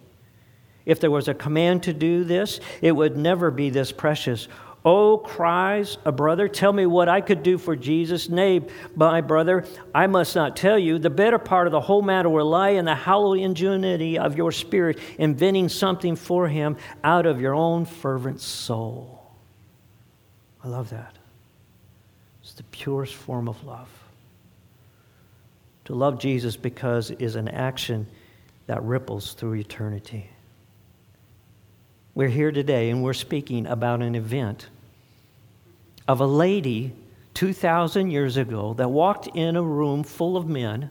If 0.86 1.00
there 1.00 1.10
was 1.10 1.28
a 1.28 1.34
command 1.34 1.82
to 1.82 1.92
do 1.92 2.24
this, 2.24 2.60
it 2.80 2.92
would 2.92 3.16
never 3.16 3.50
be 3.50 3.68
this 3.68 3.92
precious 3.92 4.48
Oh, 4.90 5.18
cries 5.18 5.98
a 6.06 6.12
brother, 6.12 6.48
tell 6.48 6.72
me 6.72 6.86
what 6.86 7.10
I 7.10 7.20
could 7.20 7.42
do 7.42 7.58
for 7.58 7.76
Jesus. 7.76 8.30
Nay, 8.30 8.62
my 8.94 9.20
brother, 9.20 9.66
I 9.94 10.06
must 10.06 10.34
not 10.34 10.56
tell 10.56 10.78
you. 10.78 10.98
The 10.98 11.10
better 11.10 11.38
part 11.38 11.66
of 11.66 11.72
the 11.72 11.80
whole 11.82 12.00
matter 12.00 12.30
will 12.30 12.46
lie 12.46 12.70
in 12.70 12.86
the 12.86 12.94
hollow 12.94 13.34
ingenuity 13.34 14.18
of 14.18 14.38
your 14.38 14.50
spirit, 14.50 14.98
inventing 15.18 15.68
something 15.68 16.16
for 16.16 16.48
him 16.48 16.78
out 17.04 17.26
of 17.26 17.38
your 17.38 17.54
own 17.54 17.84
fervent 17.84 18.40
soul. 18.40 19.30
I 20.64 20.68
love 20.68 20.88
that. 20.88 21.18
It's 22.40 22.54
the 22.54 22.62
purest 22.62 23.14
form 23.14 23.46
of 23.46 23.62
love. 23.64 23.90
To 25.84 25.94
love 25.94 26.18
Jesus 26.18 26.56
because 26.56 27.10
is 27.10 27.36
an 27.36 27.48
action 27.48 28.06
that 28.68 28.82
ripples 28.82 29.34
through 29.34 29.56
eternity. 29.56 30.30
We're 32.14 32.28
here 32.28 32.52
today 32.52 32.88
and 32.88 33.02
we're 33.02 33.12
speaking 33.12 33.66
about 33.66 34.00
an 34.00 34.14
event 34.14 34.66
of 36.08 36.20
a 36.20 36.26
lady 36.26 36.92
2,000 37.34 38.10
years 38.10 38.38
ago 38.38 38.74
that 38.74 38.88
walked 38.88 39.28
in 39.28 39.54
a 39.54 39.62
room 39.62 40.02
full 40.02 40.36
of 40.36 40.48
men, 40.48 40.90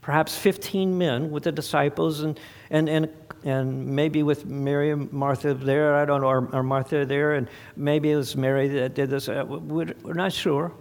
perhaps 0.00 0.36
15 0.36 0.96
men 0.96 1.30
with 1.30 1.44
the 1.44 1.52
disciples 1.52 2.22
and, 2.22 2.40
and, 2.70 2.88
and, 2.88 3.08
and 3.44 3.86
maybe 3.86 4.22
with 4.22 4.46
Mary 4.46 4.90
and 4.90 5.12
Martha 5.12 5.52
there, 5.52 5.94
I 5.94 6.06
don't 6.06 6.22
know, 6.22 6.28
or, 6.28 6.48
or 6.52 6.62
Martha 6.62 7.04
there, 7.04 7.34
and 7.34 7.48
maybe 7.76 8.10
it 8.10 8.16
was 8.16 8.34
Mary 8.34 8.66
that 8.68 8.94
did 8.94 9.10
this. 9.10 9.28
Uh, 9.28 9.44
we're, 9.46 9.94
we're 10.02 10.14
not 10.14 10.32
sure. 10.32 10.72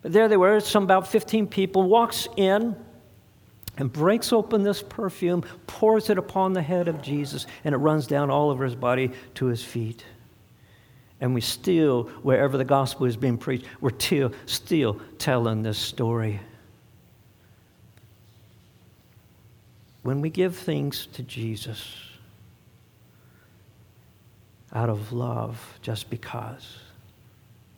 But 0.00 0.12
there 0.12 0.26
they 0.26 0.36
were, 0.36 0.58
some 0.60 0.84
about 0.84 1.06
15 1.06 1.46
people, 1.46 1.82
walks 1.82 2.26
in 2.36 2.74
and 3.76 3.92
breaks 3.92 4.32
open 4.32 4.62
this 4.62 4.82
perfume, 4.82 5.44
pours 5.66 6.08
it 6.10 6.18
upon 6.18 6.54
the 6.54 6.62
head 6.62 6.88
of 6.88 7.02
Jesus, 7.02 7.46
and 7.64 7.74
it 7.74 7.78
runs 7.78 8.06
down 8.06 8.30
all 8.30 8.50
over 8.50 8.64
his 8.64 8.74
body 8.74 9.12
to 9.34 9.46
his 9.46 9.62
feet. 9.62 10.04
And 11.20 11.34
we 11.34 11.40
still, 11.40 12.04
wherever 12.22 12.56
the 12.56 12.64
gospel 12.64 13.06
is 13.06 13.16
being 13.16 13.38
preached, 13.38 13.66
we're 13.80 13.98
still, 14.46 15.00
telling 15.18 15.62
this 15.62 15.78
story. 15.78 16.40
When 20.02 20.20
we 20.20 20.30
give 20.30 20.56
things 20.56 21.06
to 21.14 21.22
Jesus 21.22 21.94
out 24.72 24.88
of 24.88 25.12
love, 25.12 25.78
just 25.82 26.08
because 26.08 26.78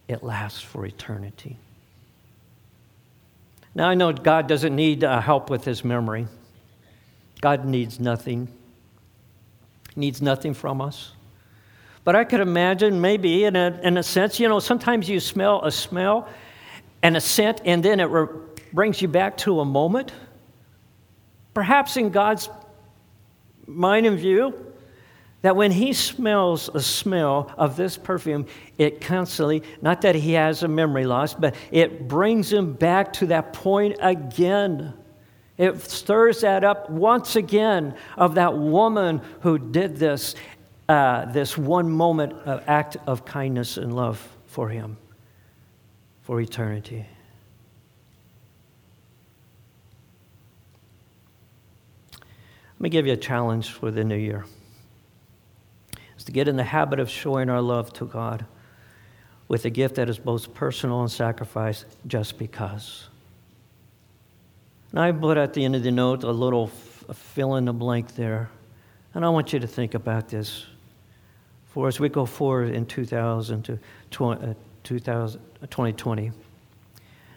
it 0.07 0.22
lasts 0.22 0.61
for 0.61 0.85
eternity. 0.85 1.57
Now, 3.74 3.88
I 3.88 3.94
know 3.94 4.12
God 4.12 4.48
doesn't 4.48 4.74
need 4.74 5.05
uh, 5.05 5.20
help 5.20 5.48
with 5.48 5.64
his 5.64 5.85
memory. 5.85 6.26
God 7.40 7.64
needs 7.64 8.00
nothing, 8.00 8.48
he 9.94 10.00
needs 10.00 10.20
nothing 10.20 10.53
from 10.53 10.81
us. 10.81 11.12
But 12.11 12.16
I 12.16 12.25
could 12.25 12.40
imagine 12.40 13.01
maybe, 13.01 13.44
in 13.44 13.55
a, 13.55 13.79
in 13.85 13.96
a 13.96 14.03
sense, 14.03 14.40
you 14.40 14.49
know, 14.49 14.59
sometimes 14.59 15.09
you 15.09 15.20
smell 15.20 15.64
a 15.64 15.70
smell 15.70 16.29
and 17.05 17.16
a 17.16 17.20
scent, 17.20 17.61
and 17.64 17.85
then 17.85 18.01
it 18.01 18.07
re- 18.07 18.27
brings 18.73 19.01
you 19.01 19.07
back 19.07 19.37
to 19.37 19.61
a 19.61 19.64
moment. 19.64 20.11
Perhaps 21.55 21.96
in 21.96 22.11
God's 22.11 22.49
mind 23.64 24.07
and 24.07 24.18
view, 24.18 24.73
that 25.42 25.55
when 25.55 25.70
he 25.70 25.92
smells 25.92 26.68
a 26.75 26.81
smell 26.81 27.55
of 27.57 27.77
this 27.77 27.96
perfume, 27.96 28.44
it 28.77 29.01
constantly, 29.01 29.62
not 29.81 30.01
that 30.01 30.16
he 30.16 30.33
has 30.33 30.64
a 30.64 30.68
memory 30.68 31.07
loss, 31.07 31.33
but 31.33 31.55
it 31.70 32.09
brings 32.09 32.53
him 32.53 32.73
back 32.73 33.12
to 33.12 33.27
that 33.27 33.53
point 33.53 33.96
again. 34.01 34.94
It 35.57 35.81
stirs 35.81 36.40
that 36.40 36.64
up 36.64 36.90
once 36.90 37.37
again 37.37 37.94
of 38.16 38.35
that 38.35 38.59
woman 38.59 39.23
who 39.42 39.61
did 39.61 39.96
this, 39.96 40.35
uh, 40.90 41.24
this 41.26 41.57
one 41.57 41.88
moment 41.88 42.33
of 42.44 42.64
act 42.66 42.96
of 43.07 43.24
kindness 43.24 43.76
and 43.76 43.94
love 43.94 44.18
for 44.46 44.68
him. 44.68 44.96
for 46.22 46.40
eternity. 46.40 47.07
Let 52.12 52.81
me 52.81 52.88
give 52.88 53.07
you 53.07 53.12
a 53.12 53.16
challenge 53.16 53.70
for 53.70 53.90
the 53.90 54.05
new 54.05 54.16
year. 54.16 54.44
It's 56.14 56.24
to 56.24 56.33
get 56.33 56.46
in 56.46 56.57
the 56.57 56.64
habit 56.64 57.00
of 57.00 57.09
showing 57.09 57.48
our 57.50 57.61
love 57.61 57.92
to 57.94 58.05
God 58.05 58.44
with 59.48 59.64
a 59.64 59.70
gift 59.70 59.96
that 59.96 60.09
is 60.09 60.18
both 60.18 60.55
personal 60.55 61.00
and 61.00 61.11
sacrifice 61.11 61.85
just 62.07 62.38
because. 62.38 63.09
And 64.90 65.00
I 65.00 65.11
put 65.12 65.37
at 65.37 65.55
the 65.55 65.64
end 65.64 65.74
of 65.74 65.83
the 65.83 65.90
note 65.90 66.22
a 66.24 66.31
little 66.31 66.66
fill 66.66 67.57
in 67.57 67.64
the 67.64 67.72
blank 67.72 68.14
there. 68.14 68.50
And 69.14 69.24
I 69.24 69.29
want 69.31 69.53
you 69.53 69.59
to 69.59 69.66
think 69.66 69.94
about 69.94 70.29
this 70.29 70.66
for 71.70 71.88
as 71.88 72.00
we 72.00 72.09
go 72.09 72.26
forward 72.26 72.74
in 72.74 72.85
2000 72.85 73.64
to 73.64 73.78
2020. 74.11 76.28
Uh, 76.28 76.33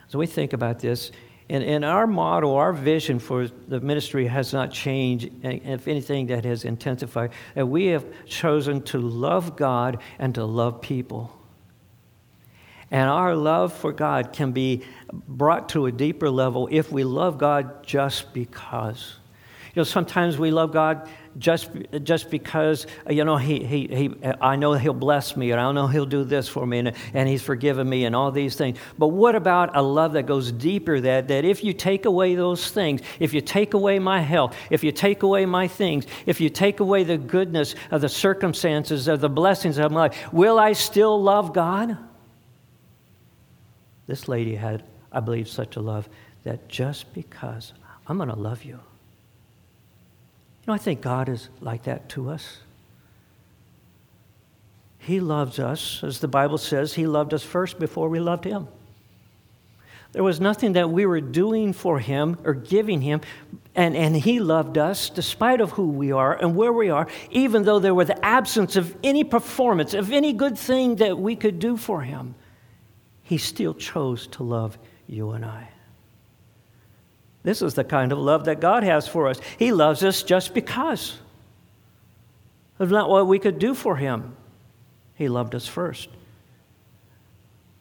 so 0.07 0.19
we 0.19 0.27
think 0.27 0.53
about 0.53 0.79
this. 0.79 1.11
And, 1.49 1.63
and 1.63 1.85
our 1.85 2.07
model, 2.07 2.55
our 2.55 2.73
vision 2.73 3.19
for 3.19 3.47
the 3.47 3.79
ministry 3.79 4.27
has 4.27 4.53
not 4.53 4.71
changed. 4.71 5.29
And 5.43 5.61
if 5.65 5.87
anything, 5.87 6.27
that 6.27 6.45
has 6.45 6.65
intensified. 6.65 7.31
And 7.55 7.69
we 7.69 7.87
have 7.87 8.05
chosen 8.25 8.81
to 8.83 8.99
love 8.99 9.55
God 9.55 9.99
and 10.19 10.33
to 10.35 10.45
love 10.45 10.81
people. 10.81 11.37
And 12.89 13.09
our 13.09 13.35
love 13.35 13.73
for 13.73 13.91
God 13.91 14.33
can 14.33 14.51
be 14.51 14.83
brought 15.11 15.69
to 15.69 15.87
a 15.87 15.91
deeper 15.91 16.29
level 16.29 16.69
if 16.71 16.91
we 16.91 17.03
love 17.03 17.37
God 17.37 17.85
just 17.85 18.33
because. 18.33 19.17
You 19.75 19.79
know, 19.79 19.85
sometimes 19.85 20.37
we 20.37 20.51
love 20.51 20.71
God 20.71 21.09
just, 21.39 21.71
just 22.03 22.29
because, 22.29 22.85
you 23.09 23.25
know, 23.25 23.37
he, 23.37 23.63
he, 23.63 23.87
he, 23.87 24.15
I 24.39 24.55
know 24.55 24.73
He'll 24.73 24.93
bless 24.93 25.35
me, 25.35 25.49
and 25.49 25.59
I 25.59 25.71
know 25.71 25.87
He'll 25.87 26.05
do 26.05 26.23
this 26.23 26.47
for 26.47 26.63
me, 26.67 26.77
and, 26.77 26.91
and 27.15 27.27
He's 27.27 27.41
forgiven 27.41 27.89
me, 27.89 28.05
and 28.05 28.15
all 28.15 28.29
these 28.29 28.55
things. 28.55 28.77
But 28.99 29.07
what 29.07 29.33
about 29.33 29.75
a 29.75 29.81
love 29.81 30.13
that 30.13 30.27
goes 30.27 30.51
deeper 30.51 31.01
that, 31.01 31.27
that 31.29 31.43
if 31.43 31.63
you 31.63 31.73
take 31.73 32.05
away 32.05 32.35
those 32.35 32.69
things, 32.69 33.01
if 33.19 33.33
you 33.33 33.41
take 33.41 33.73
away 33.73 33.97
my 33.97 34.21
health, 34.21 34.55
if 34.69 34.83
you 34.83 34.91
take 34.91 35.23
away 35.23 35.47
my 35.47 35.67
things, 35.67 36.05
if 36.27 36.39
you 36.39 36.51
take 36.51 36.79
away 36.79 37.03
the 37.03 37.17
goodness 37.17 37.73
of 37.89 38.01
the 38.01 38.09
circumstances, 38.09 39.07
of 39.07 39.21
the 39.21 39.29
blessings 39.29 39.79
of 39.79 39.91
my 39.91 40.01
life, 40.01 40.31
will 40.31 40.59
I 40.59 40.73
still 40.73 41.19
love 41.19 41.51
God? 41.51 41.97
This 44.05 44.27
lady 44.27 44.53
had, 44.53 44.83
I 45.11 45.19
believe, 45.19 45.47
such 45.47 45.77
a 45.77 45.81
love 45.81 46.07
that 46.43 46.67
just 46.67 47.11
because 47.15 47.73
I'm 48.05 48.17
going 48.17 48.29
to 48.29 48.35
love 48.35 48.63
you. 48.63 48.79
You 50.63 50.71
know, 50.71 50.75
I 50.75 50.77
think 50.77 51.01
God 51.01 51.27
is 51.27 51.49
like 51.59 51.83
that 51.83 52.07
to 52.09 52.29
us. 52.29 52.59
He 54.97 55.19
loves 55.19 55.59
us, 55.59 56.01
as 56.01 56.19
the 56.19 56.29
Bible 56.29 56.57
says, 56.57 56.93
He 56.93 57.05
loved 57.05 57.33
us 57.33 57.43
first 57.43 57.77
before 57.77 58.07
we 58.07 58.21
loved 58.21 58.45
Him. 58.45 58.69
There 60.13 60.23
was 60.23 60.39
nothing 60.39 60.73
that 60.73 60.89
we 60.89 61.05
were 61.05 61.19
doing 61.19 61.73
for 61.73 61.99
Him 61.99 62.37
or 62.45 62.53
giving 62.53 63.01
Him, 63.01 63.19
and, 63.75 63.97
and 63.97 64.15
He 64.15 64.39
loved 64.39 64.77
us 64.77 65.09
despite 65.09 65.59
of 65.59 65.71
who 65.71 65.89
we 65.89 66.13
are 66.13 66.33
and 66.33 66.55
where 66.55 66.71
we 66.71 66.89
are, 66.89 67.07
even 67.31 67.63
though 67.63 67.79
there 67.79 67.93
was 67.93 68.07
the 68.07 68.25
absence 68.25 68.77
of 68.77 68.95
any 69.03 69.25
performance, 69.25 69.93
of 69.93 70.13
any 70.13 70.31
good 70.31 70.57
thing 70.57 70.95
that 70.95 71.19
we 71.19 71.35
could 71.35 71.59
do 71.59 71.75
for 71.75 72.03
Him. 72.03 72.35
He 73.23 73.37
still 73.37 73.73
chose 73.73 74.27
to 74.27 74.43
love 74.43 74.77
you 75.07 75.31
and 75.31 75.43
I. 75.43 75.72
This 77.43 77.61
is 77.61 77.73
the 77.73 77.83
kind 77.83 78.11
of 78.11 78.17
love 78.17 78.45
that 78.45 78.61
God 78.61 78.83
has 78.83 79.07
for 79.07 79.27
us. 79.27 79.39
He 79.59 79.71
loves 79.71 80.03
us 80.03 80.23
just 80.23 80.53
because 80.53 81.17
of 82.79 82.89
not 82.89 83.09
what 83.09 83.27
we 83.27 83.37
could 83.37 83.59
do 83.59 83.73
for 83.73 83.97
Him. 83.97 84.35
He 85.15 85.27
loved 85.27 85.53
us 85.53 85.67
first. 85.67 86.09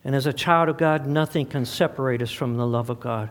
And 0.05 0.17
as 0.17 0.27
a 0.27 0.33
child 0.33 0.69
of 0.69 0.79
God, 0.79 1.07
nothing 1.07 1.47
can 1.47 1.65
separate 1.65 2.23
us 2.23 2.33
from 2.33 2.57
the 2.57 2.67
love 2.67 2.91
of 2.91 2.99
God. 2.99 3.31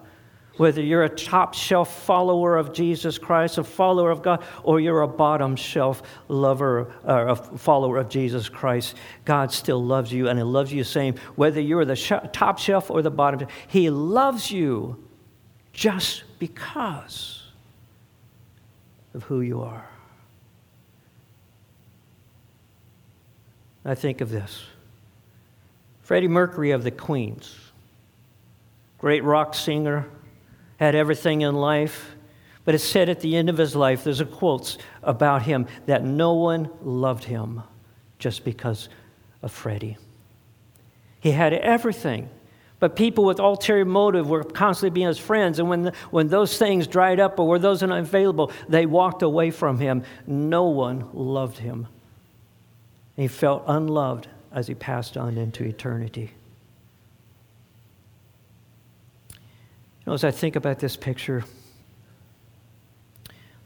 Whether 0.58 0.82
you're 0.82 1.04
a 1.04 1.10
top 1.10 1.54
shelf 1.54 2.04
follower 2.04 2.56
of 2.58 2.74
Jesus 2.74 3.18
Christ, 3.18 3.58
a 3.58 3.64
follower 3.64 4.10
of 4.10 4.22
God, 4.22 4.44
or 4.64 4.80
you're 4.80 5.02
a 5.02 5.08
bottom 5.08 5.56
shelf 5.56 6.02
lover, 6.28 6.94
or 7.04 7.28
a 7.30 7.36
follower 7.36 7.98
of 7.98 8.10
Jesus 8.10 8.48
Christ, 8.48 8.96
God 9.26 9.52
still 9.52 9.84
loves 9.84 10.14
you, 10.14 10.30
and 10.30 10.38
He 10.38 10.44
loves 10.44 10.72
you 10.72 10.84
the 10.84 10.90
same. 10.90 11.16
Whether 11.36 11.60
you're 11.60 11.86
the 11.86 11.96
top 12.32 12.58
shelf 12.58 12.90
or 12.90 13.02
the 13.02 13.12
bottom, 13.12 13.48
He 13.68 13.90
loves 13.90 14.52
you 14.52 15.04
just 15.74 16.24
because 16.40 17.44
of 19.14 19.24
who 19.24 19.42
you 19.42 19.62
are. 19.62 19.88
I 23.84 23.96
think 23.96 24.22
of 24.22 24.30
this 24.30 24.64
Freddie 26.04 26.28
Mercury 26.28 26.72
of 26.72 26.84
the 26.84 26.92
Queens, 26.92 27.56
great 28.98 29.24
rock 29.24 29.56
singer, 29.56 30.08
had 30.78 30.96
everything 30.96 31.42
in 31.42 31.56
life. 31.56 32.16
But 32.64 32.76
it 32.76 32.80
said 32.80 33.10
at 33.10 33.22
the 33.22 33.36
end 33.36 33.50
of 33.50 33.58
his 33.58 33.76
life, 33.76 34.04
there's 34.04 34.20
a 34.20 34.26
quote 34.26 34.78
about 35.02 35.42
him 35.42 35.66
that 35.88 36.04
no 36.04 36.34
one 36.34 36.70
loved 36.84 37.24
him 37.24 37.64
just 38.20 38.46
because 38.46 38.88
of 39.42 39.52
Freddie. 39.52 39.98
He 41.20 41.32
had 41.32 41.54
everything. 41.54 42.30
But 42.82 42.96
people 42.96 43.26
with 43.26 43.40
ulterior 43.40 43.86
motive 43.86 44.28
were 44.28 44.44
constantly 44.44 44.90
being 44.90 45.08
his 45.08 45.20
friends. 45.20 45.60
And 45.60 45.70
when, 45.70 45.84
the, 45.84 45.94
when 46.10 46.30
those 46.30 46.58
things 46.58 46.88
dried 46.88 47.20
up 47.20 47.40
or 47.40 47.48
were 47.48 47.60
those 47.60 47.84
unavailable, 47.84 48.52
they 48.68 48.88
walked 48.88 49.22
away 49.22 49.52
from 49.52 49.78
him. 49.78 50.04
No 50.26 50.64
one 50.64 51.08
loved 51.14 51.60
him. 51.60 51.88
He 53.16 53.28
felt 53.28 53.64
unloved 53.68 54.28
as 54.52 54.66
he 54.66 54.74
passed 54.74 55.16
on 55.16 55.38
into 55.38 55.64
eternity. 55.64 56.32
You 59.30 59.38
know, 60.08 60.14
as 60.14 60.24
I 60.24 60.32
think 60.32 60.56
about 60.56 60.80
this 60.80 60.98
picture, 60.98 61.44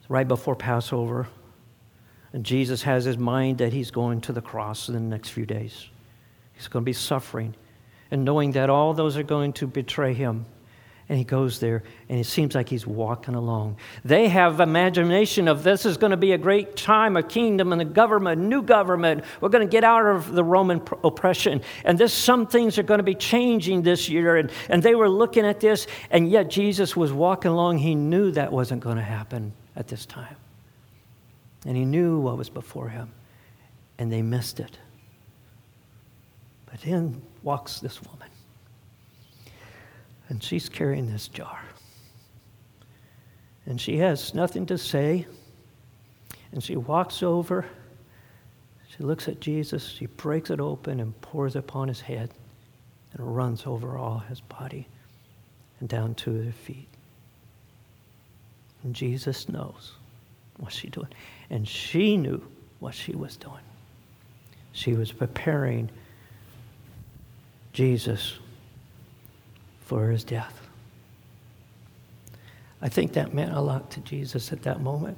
right 0.09 0.27
before 0.27 0.57
Passover, 0.57 1.29
and 2.33 2.43
Jesus 2.43 2.81
has 2.81 3.05
his 3.05 3.17
mind 3.17 3.59
that 3.59 3.71
he's 3.71 3.91
going 3.91 4.19
to 4.21 4.33
the 4.33 4.41
cross 4.41 4.89
in 4.89 4.93
the 4.93 4.99
next 4.99 5.29
few 5.29 5.45
days. 5.45 5.87
He's 6.51 6.67
going 6.67 6.83
to 6.83 6.85
be 6.85 6.91
suffering 6.91 7.55
and 8.11 8.25
knowing 8.25 8.51
that 8.53 8.69
all 8.69 8.93
those 8.93 9.17
are 9.17 9.23
going 9.23 9.53
to 9.53 9.67
betray 9.67 10.13
him. 10.13 10.45
And 11.07 11.19
he 11.19 11.23
goes 11.23 11.59
there, 11.59 11.83
and 12.09 12.19
it 12.19 12.25
seems 12.25 12.55
like 12.55 12.67
he's 12.67 12.87
walking 12.87 13.35
along. 13.35 13.77
They 14.03 14.27
have 14.27 14.59
imagination 14.59 15.47
of 15.47 15.61
this 15.61 15.85
is 15.85 15.97
going 15.97 16.09
to 16.09 16.17
be 16.17 16.31
a 16.31 16.37
great 16.37 16.75
time, 16.75 17.15
a 17.15 17.21
kingdom 17.21 17.71
and 17.71 17.79
a 17.79 17.85
government, 17.85 18.41
new 18.41 18.63
government. 18.63 19.23
We're 19.39 19.49
going 19.49 19.67
to 19.67 19.71
get 19.71 19.83
out 19.83 20.07
of 20.07 20.33
the 20.33 20.43
Roman 20.43 20.81
oppression. 21.03 21.61
And 21.83 21.95
this, 21.95 22.11
some 22.11 22.47
things 22.47 22.79
are 22.79 22.83
going 22.83 22.97
to 22.97 23.03
be 23.03 23.13
changing 23.13 23.83
this 23.83 24.09
year. 24.09 24.37
And, 24.37 24.51
and 24.67 24.81
they 24.81 24.95
were 24.95 25.07
looking 25.07 25.45
at 25.45 25.59
this, 25.59 25.85
and 26.09 26.27
yet 26.27 26.49
Jesus 26.49 26.95
was 26.95 27.13
walking 27.13 27.51
along. 27.51 27.77
He 27.77 27.93
knew 27.93 28.31
that 28.31 28.51
wasn't 28.51 28.81
going 28.81 28.97
to 28.97 29.03
happen 29.03 29.53
at 29.75 29.87
this 29.87 30.07
time. 30.07 30.37
And 31.67 31.77
he 31.77 31.85
knew 31.85 32.17
what 32.19 32.35
was 32.35 32.49
before 32.49 32.89
him, 32.89 33.11
and 33.99 34.11
they 34.11 34.23
missed 34.23 34.59
it. 34.59 34.75
But 36.65 36.81
then 36.81 37.21
walks 37.45 37.79
this 37.79 38.03
woman. 38.03 38.27
And 40.27 40.43
she's 40.43 40.67
carrying 40.67 41.09
this 41.09 41.27
jar. 41.29 41.61
And 43.65 43.79
she 43.79 43.97
has 43.99 44.33
nothing 44.33 44.65
to 44.65 44.77
say. 44.77 45.27
And 46.51 46.61
she 46.61 46.75
walks 46.75 47.23
over. 47.23 47.65
She 48.89 49.03
looks 49.03 49.27
at 49.27 49.39
Jesus. 49.39 49.87
She 49.87 50.07
breaks 50.07 50.49
it 50.49 50.59
open 50.59 50.99
and 50.99 51.19
pours 51.21 51.55
upon 51.55 51.87
his 51.87 52.01
head 52.01 52.31
and 53.13 53.35
runs 53.35 53.65
over 53.65 53.97
all 53.97 54.19
his 54.19 54.41
body 54.41 54.87
and 55.79 55.87
down 55.87 56.15
to 56.15 56.41
their 56.41 56.51
feet. 56.51 56.87
And 58.83 58.95
Jesus 58.95 59.47
knows 59.47 59.93
what 60.57 60.73
she's 60.73 60.91
doing. 60.91 61.09
And 61.49 61.67
she 61.67 62.17
knew 62.17 62.41
what 62.79 62.95
she 62.95 63.13
was 63.13 63.37
doing. 63.37 63.63
She 64.71 64.93
was 64.93 65.11
preparing 65.11 65.89
Jesus 67.75 68.39
for 69.81 70.09
his 70.09 70.23
death. 70.23 70.61
I 72.81 72.87
think 72.87 73.13
that 73.13 73.33
meant 73.33 73.53
a 73.53 73.59
lot 73.59 73.91
to 73.91 73.99
Jesus 73.99 74.53
at 74.53 74.63
that 74.63 74.81
moment. 74.81 75.17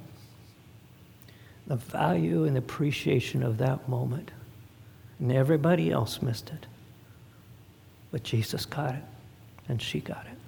The 1.68 1.76
value 1.76 2.44
and 2.44 2.58
appreciation 2.58 3.44
of 3.44 3.58
that 3.58 3.88
moment. 3.88 4.32
And 5.20 5.30
everybody 5.30 5.92
else 5.92 6.20
missed 6.20 6.50
it. 6.50 6.66
But 8.10 8.24
Jesus 8.24 8.66
got 8.66 8.94
it, 8.94 9.04
and 9.68 9.80
she 9.80 10.00
got 10.00 10.26
it. 10.26 10.38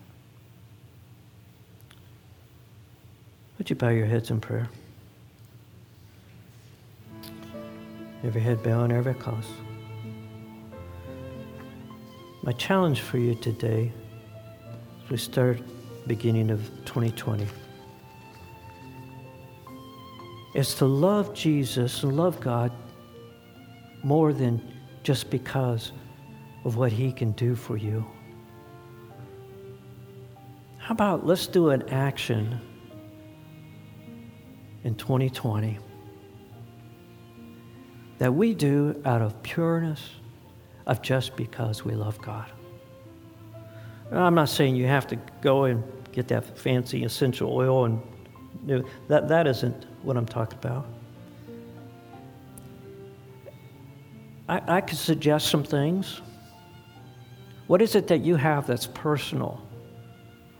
Would 3.58 3.70
you 3.70 3.76
bow 3.76 3.90
your 3.90 4.06
heads 4.06 4.30
in 4.30 4.40
prayer? 4.40 4.68
Every 8.24 8.40
head 8.40 8.62
bowed, 8.64 8.90
every 8.90 9.14
closed. 9.14 9.46
My 12.42 12.52
challenge 12.52 13.00
for 13.02 13.18
you 13.18 13.34
today, 13.34 13.92
as 15.04 15.10
we 15.10 15.18
start 15.18 15.60
beginning 16.06 16.50
of 16.50 16.66
2020, 16.86 17.46
is 20.54 20.74
to 20.76 20.86
love 20.86 21.34
Jesus 21.34 22.02
and 22.02 22.16
love 22.16 22.40
God 22.40 22.72
more 24.02 24.32
than 24.32 24.62
just 25.02 25.28
because 25.28 25.92
of 26.64 26.76
what 26.76 26.92
He 26.92 27.12
can 27.12 27.32
do 27.32 27.54
for 27.54 27.76
you. 27.76 28.06
How 30.78 30.94
about 30.94 31.26
let's 31.26 31.46
do 31.46 31.68
an 31.68 31.86
action 31.90 32.58
in 34.82 34.94
2020 34.94 35.78
that 38.16 38.32
we 38.32 38.54
do 38.54 38.98
out 39.04 39.20
of 39.20 39.42
pureness 39.42 40.00
of 40.86 41.02
just 41.02 41.36
because 41.36 41.84
we 41.84 41.94
love 41.94 42.20
God. 42.20 42.50
I'm 44.12 44.34
not 44.34 44.48
saying 44.48 44.76
you 44.76 44.86
have 44.86 45.06
to 45.08 45.16
go 45.40 45.64
and 45.64 45.84
get 46.12 46.28
that 46.28 46.58
fancy 46.58 47.04
essential 47.04 47.52
oil 47.52 47.84
and 47.84 48.02
do 48.66 48.84
that. 49.08 49.28
That 49.28 49.46
isn't 49.46 49.86
what 50.02 50.16
I'm 50.16 50.26
talking 50.26 50.58
about. 50.58 50.86
I, 54.48 54.62
I 54.66 54.80
could 54.80 54.98
suggest 54.98 55.48
some 55.48 55.62
things. 55.62 56.20
What 57.68 57.80
is 57.80 57.94
it 57.94 58.08
that 58.08 58.22
you 58.22 58.34
have 58.34 58.66
that's 58.66 58.88
personal? 58.88 59.62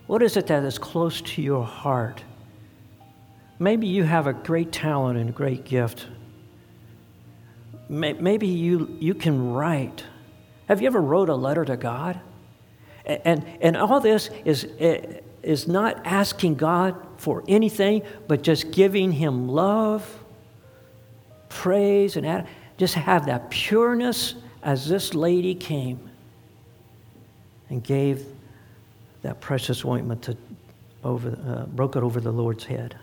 What 0.07 0.23
is 0.23 0.37
it 0.37 0.47
that 0.47 0.63
is 0.63 0.79
close 0.79 1.21
to 1.23 1.43
your 1.43 1.65
heart? 1.65 2.23
Maybe 3.59 3.89
you 3.89 4.05
have 4.05 4.29
a 4.29 4.33
great 4.33 4.71
talent 4.71 5.19
and 5.19 5.31
a 5.31 5.33
great 5.33 5.65
gift. 5.65 6.07
Maybe 7.91 8.47
you, 8.47 8.97
you 9.01 9.15
can 9.15 9.53
write. 9.53 10.05
Have 10.69 10.81
you 10.81 10.87
ever 10.87 11.01
wrote 11.01 11.29
a 11.29 11.35
letter 11.35 11.65
to 11.65 11.77
God? 11.77 12.21
And, 13.05 13.45
and 13.61 13.77
all 13.77 13.99
this 13.99 14.31
is, 14.45 14.65
is 15.43 15.67
not 15.67 16.07
asking 16.07 16.55
God 16.55 16.95
for 17.17 17.43
anything, 17.49 18.03
but 18.29 18.43
just 18.43 18.71
giving 18.71 19.11
Him 19.11 19.49
love, 19.49 20.09
praise, 21.49 22.17
and 22.17 22.47
just 22.79 22.95
have 22.95 23.27
that 23.27 23.51
pureness 23.51 24.37
as 24.63 24.89
this 24.89 25.13
lady 25.13 25.57
came 25.57 25.99
and 27.71 27.83
gave 27.83 28.25
that 29.23 29.41
precious 29.41 29.85
ointment 29.85 30.23
to 30.23 30.37
over, 31.03 31.31
uh, 31.31 31.67
broke 31.67 31.97
it 31.97 32.05
over 32.05 32.21
the 32.21 32.31
Lord's 32.31 32.65
head. 32.65 32.97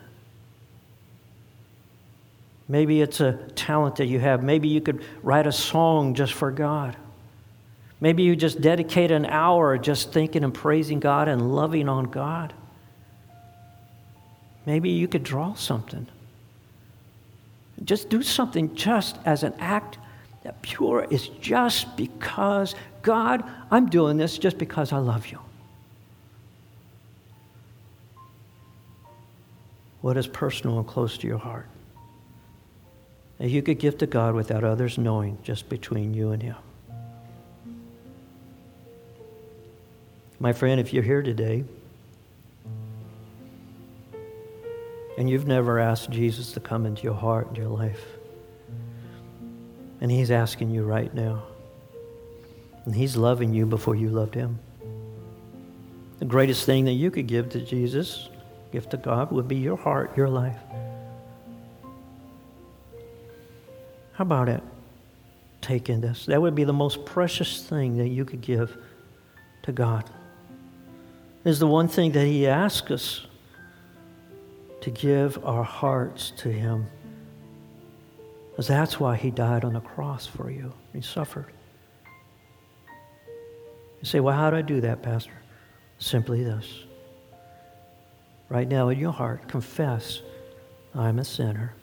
Maybe 2.70 3.02
it's 3.02 3.22
a 3.22 3.34
talent 3.56 3.98
that 3.98 4.08
you 4.08 4.20
have. 4.20 4.44
Maybe 4.44 4.68
you 4.68 4.82
could 4.82 5.04
write 5.24 5.48
a 5.48 5.52
song 5.52 6.16
just 6.16 6.34
for 6.34 6.52
God. 6.52 6.98
Maybe 8.00 8.24
you 8.24 8.36
just 8.36 8.62
dedicate 8.62 9.10
an 9.10 9.26
hour 9.26 9.78
just 9.78 10.12
thinking 10.12 10.44
and 10.44 10.54
praising 10.54 11.00
God 11.00 11.28
and 11.28 11.56
loving 11.56 11.90
on 11.90 12.06
God. 12.06 12.54
Maybe 14.66 14.90
you 14.90 15.08
could 15.08 15.24
draw 15.24 15.54
something. 15.54 16.08
Just 17.84 18.10
do 18.10 18.22
something 18.22 18.76
just 18.76 19.18
as 19.26 19.44
an 19.44 19.54
act 19.60 19.98
that 20.44 20.62
pure 20.62 21.08
is 21.10 21.30
just 21.40 21.96
because, 21.96 22.76
God, 23.02 23.44
I'm 23.72 23.90
doing 23.90 24.18
this 24.18 24.38
just 24.38 24.58
because 24.58 24.92
I 24.92 24.98
love 24.98 25.28
you. 25.28 25.40
What 30.02 30.18
is 30.18 30.28
personal 30.28 30.78
and 30.80 30.88
close 30.88 31.18
to 31.20 31.28
your 31.28 31.38
heart? 31.38 31.68
That 33.38 33.50
you 33.50 33.62
could 33.62 33.80
give 33.80 33.98
to 34.00 34.08
God 34.08 34.34
without 34.34 34.64
others 34.64 34.98
knowing, 34.98 35.38
just 35.44 35.70
between 35.70 36.14
you 36.14 36.32
and 36.32 36.42
Him. 36.42 36.56
My 40.40 40.54
friend, 40.54 40.80
if 40.80 40.94
you're 40.94 41.04
here 41.04 41.22
today 41.22 41.64
and 45.18 45.28
you've 45.30 45.48
never 45.48 45.80
asked 45.80 46.12
Jesus 46.12 46.52
to 46.52 46.60
come 46.60 46.86
into 46.86 47.04
your 47.04 47.16
heart 47.16 47.48
and 47.48 47.58
your 47.58 47.70
life, 47.70 48.04
and 50.00 50.12
He's 50.12 50.30
asking 50.30 50.70
you 50.70 50.84
right 50.84 51.14
now, 51.14 51.44
and 52.86 52.96
He's 52.96 53.16
loving 53.16 53.54
you 53.54 53.66
before 53.66 53.96
you 53.96 54.10
loved 54.10 54.36
Him. 54.36 54.60
The 56.20 56.26
greatest 56.26 56.66
thing 56.66 56.86
that 56.86 56.94
you 56.94 57.12
could 57.12 57.28
give 57.28 57.50
to 57.50 57.60
Jesus, 57.60 58.30
give 58.72 58.90
to 58.90 58.98
God, 58.98 59.32
would 59.32 59.48
be 59.48 59.58
your 59.58 59.78
heart, 59.78 60.16
your 60.16 60.30
life. 60.30 60.58
How 64.18 64.24
about 64.24 64.50
it? 64.50 64.64
Taking 65.62 66.02
this. 66.02 66.26
That 66.26 66.42
would 66.42 66.56
be 66.56 66.64
the 66.64 66.74
most 66.74 67.06
precious 67.06 67.62
thing 67.62 67.98
that 67.98 68.08
you 68.08 68.26
could 68.26 68.42
give 68.42 68.76
to 69.62 69.72
God. 69.72 70.10
Is 71.46 71.60
the 71.60 71.68
one 71.68 71.88
thing 71.88 72.14
that 72.14 72.26
He 72.26 72.48
asks 72.48 72.90
us 72.90 73.28
to 74.82 74.90
give 74.90 75.46
our 75.46 75.64
hearts 75.64 76.32
to 76.38 76.50
Him. 76.50 76.88
Because 78.50 78.68
that's 78.68 79.00
why 79.00 79.16
He 79.16 79.30
died 79.30 79.64
on 79.64 79.74
the 79.74 79.82
cross 79.82 80.26
for 80.26 80.50
you. 80.50 80.74
He 80.94 81.02
suffered. 81.02 81.54
You 82.88 84.06
say, 84.06 84.20
well, 84.20 84.36
how 84.36 84.50
do 84.50 84.58
I 84.58 84.64
do 84.64 84.82
that, 84.82 85.04
Pastor? 85.04 85.38
Simply 86.00 86.44
this. 86.44 86.66
Right 88.50 88.68
now 88.68 88.90
in 88.90 88.98
your 88.98 89.12
heart, 89.12 89.48
confess, 89.48 90.22
I'm 90.96 91.20
a 91.20 91.24
sinner. 91.24 91.76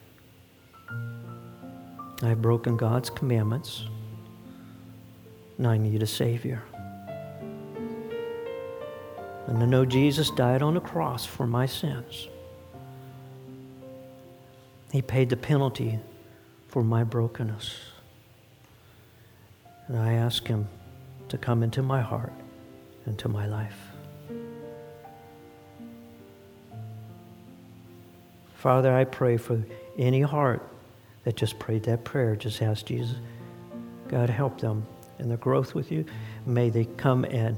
I've 2.26 2.40
broken 2.40 2.76
God's 2.76 3.10
commandments, 3.10 3.86
and 5.58 5.66
I 5.66 5.76
need 5.76 6.02
a 6.02 6.06
Savior. 6.06 6.62
And 9.46 9.60
to 9.60 9.66
know 9.66 9.84
Jesus 9.84 10.30
died 10.30 10.62
on 10.62 10.74
the 10.74 10.80
cross 10.80 11.26
for 11.26 11.46
my 11.46 11.66
sins. 11.66 12.28
He 14.90 15.02
paid 15.02 15.28
the 15.28 15.36
penalty 15.36 15.98
for 16.68 16.82
my 16.82 17.04
brokenness. 17.04 17.78
And 19.88 19.98
I 19.98 20.14
ask 20.14 20.46
Him 20.46 20.66
to 21.28 21.36
come 21.36 21.62
into 21.62 21.82
my 21.82 22.00
heart, 22.00 22.32
into 23.06 23.28
my 23.28 23.46
life. 23.46 23.78
Father, 28.54 28.94
I 28.94 29.04
pray 29.04 29.36
for 29.36 29.62
any 29.98 30.22
heart 30.22 30.62
that 31.24 31.36
just 31.36 31.58
prayed 31.58 31.82
that 31.84 32.04
prayer, 32.04 32.36
just 32.36 32.62
asked 32.62 32.86
Jesus, 32.86 33.16
God, 34.08 34.30
help 34.30 34.60
them 34.60 34.86
in 35.18 35.28
their 35.28 35.38
growth 35.38 35.74
with 35.74 35.90
you. 35.90 36.04
May 36.46 36.70
they 36.70 36.84
come 36.84 37.24
and 37.24 37.56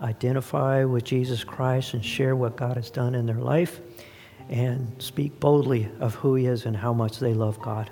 identify 0.00 0.84
with 0.84 1.04
Jesus 1.04 1.44
Christ 1.44 1.94
and 1.94 2.04
share 2.04 2.36
what 2.36 2.56
God 2.56 2.76
has 2.76 2.90
done 2.90 3.14
in 3.14 3.26
their 3.26 3.36
life 3.36 3.80
and 4.48 4.90
speak 4.98 5.38
boldly 5.40 5.88
of 6.00 6.14
who 6.14 6.34
He 6.34 6.46
is 6.46 6.66
and 6.66 6.76
how 6.76 6.92
much 6.92 7.18
they 7.18 7.34
love 7.34 7.60
God. 7.60 7.90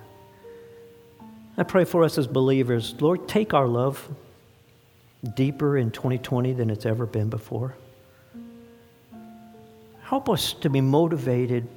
I 1.56 1.64
pray 1.64 1.84
for 1.84 2.04
us 2.04 2.18
as 2.18 2.26
believers. 2.26 2.94
Lord, 3.00 3.28
take 3.28 3.52
our 3.52 3.66
love 3.66 4.08
deeper 5.34 5.76
in 5.76 5.90
2020 5.90 6.52
than 6.52 6.70
it's 6.70 6.86
ever 6.86 7.04
been 7.04 7.28
before. 7.28 7.74
Help 10.02 10.28
us 10.28 10.52
to 10.54 10.70
be 10.70 10.80
motivated 10.80 11.68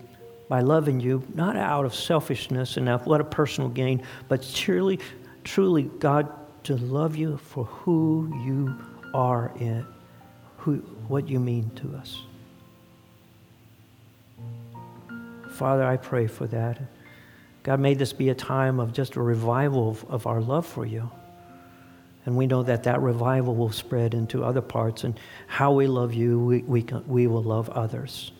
by 0.51 0.59
loving 0.59 0.99
you, 0.99 1.23
not 1.33 1.55
out 1.55 1.85
of 1.85 1.95
selfishness 1.95 2.75
and 2.75 2.89
a 2.89 3.23
personal 3.23 3.69
gain, 3.69 4.03
but 4.27 4.45
truly, 4.53 4.99
truly, 5.45 5.83
God, 5.83 6.27
to 6.65 6.75
love 6.75 7.15
you 7.15 7.37
for 7.37 7.63
who 7.63 8.29
you 8.43 8.75
are 9.13 9.53
in 9.61 9.85
who, 10.57 10.75
what 11.07 11.29
you 11.29 11.39
mean 11.39 11.69
to 11.75 11.95
us. 11.95 12.19
Father, 15.51 15.85
I 15.85 15.95
pray 15.95 16.27
for 16.27 16.47
that. 16.47 16.81
God, 17.63 17.79
may 17.79 17.93
this 17.93 18.11
be 18.11 18.27
a 18.27 18.35
time 18.35 18.81
of 18.81 18.91
just 18.91 19.15
a 19.15 19.21
revival 19.21 19.91
of, 19.91 20.03
of 20.09 20.27
our 20.27 20.41
love 20.41 20.65
for 20.65 20.85
you. 20.85 21.09
And 22.25 22.35
we 22.35 22.45
know 22.45 22.61
that 22.63 22.83
that 22.83 22.99
revival 22.99 23.55
will 23.55 23.71
spread 23.71 24.13
into 24.13 24.43
other 24.43 24.61
parts. 24.61 25.05
And 25.05 25.17
how 25.47 25.71
we 25.71 25.87
love 25.87 26.13
you, 26.13 26.41
we, 26.41 26.61
we, 26.63 26.85
we 27.07 27.27
will 27.27 27.41
love 27.41 27.69
others. 27.69 28.33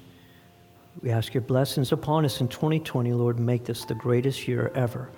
We 1.00 1.10
ask 1.10 1.34
your 1.34 1.42
blessings 1.42 1.92
upon 1.92 2.26
us 2.26 2.42
in 2.42 2.48
2020, 2.48 3.14
Lord. 3.14 3.40
Make 3.40 3.66
this 3.66 3.86
the 3.86 3.96
greatest 3.96 4.48
year 4.48 4.72
ever 4.76 5.10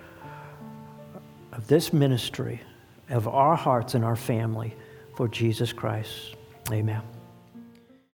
of 1.51 1.67
this 1.67 1.93
ministry, 1.93 2.61
of 3.09 3.28
our 3.28 3.55
hearts 3.55 3.93
and 3.95 4.03
our 4.03 4.15
family 4.15 4.76
for 5.15 5.28
Jesus 5.28 5.74
Christ. 5.74 6.36
Amen. 6.71 7.01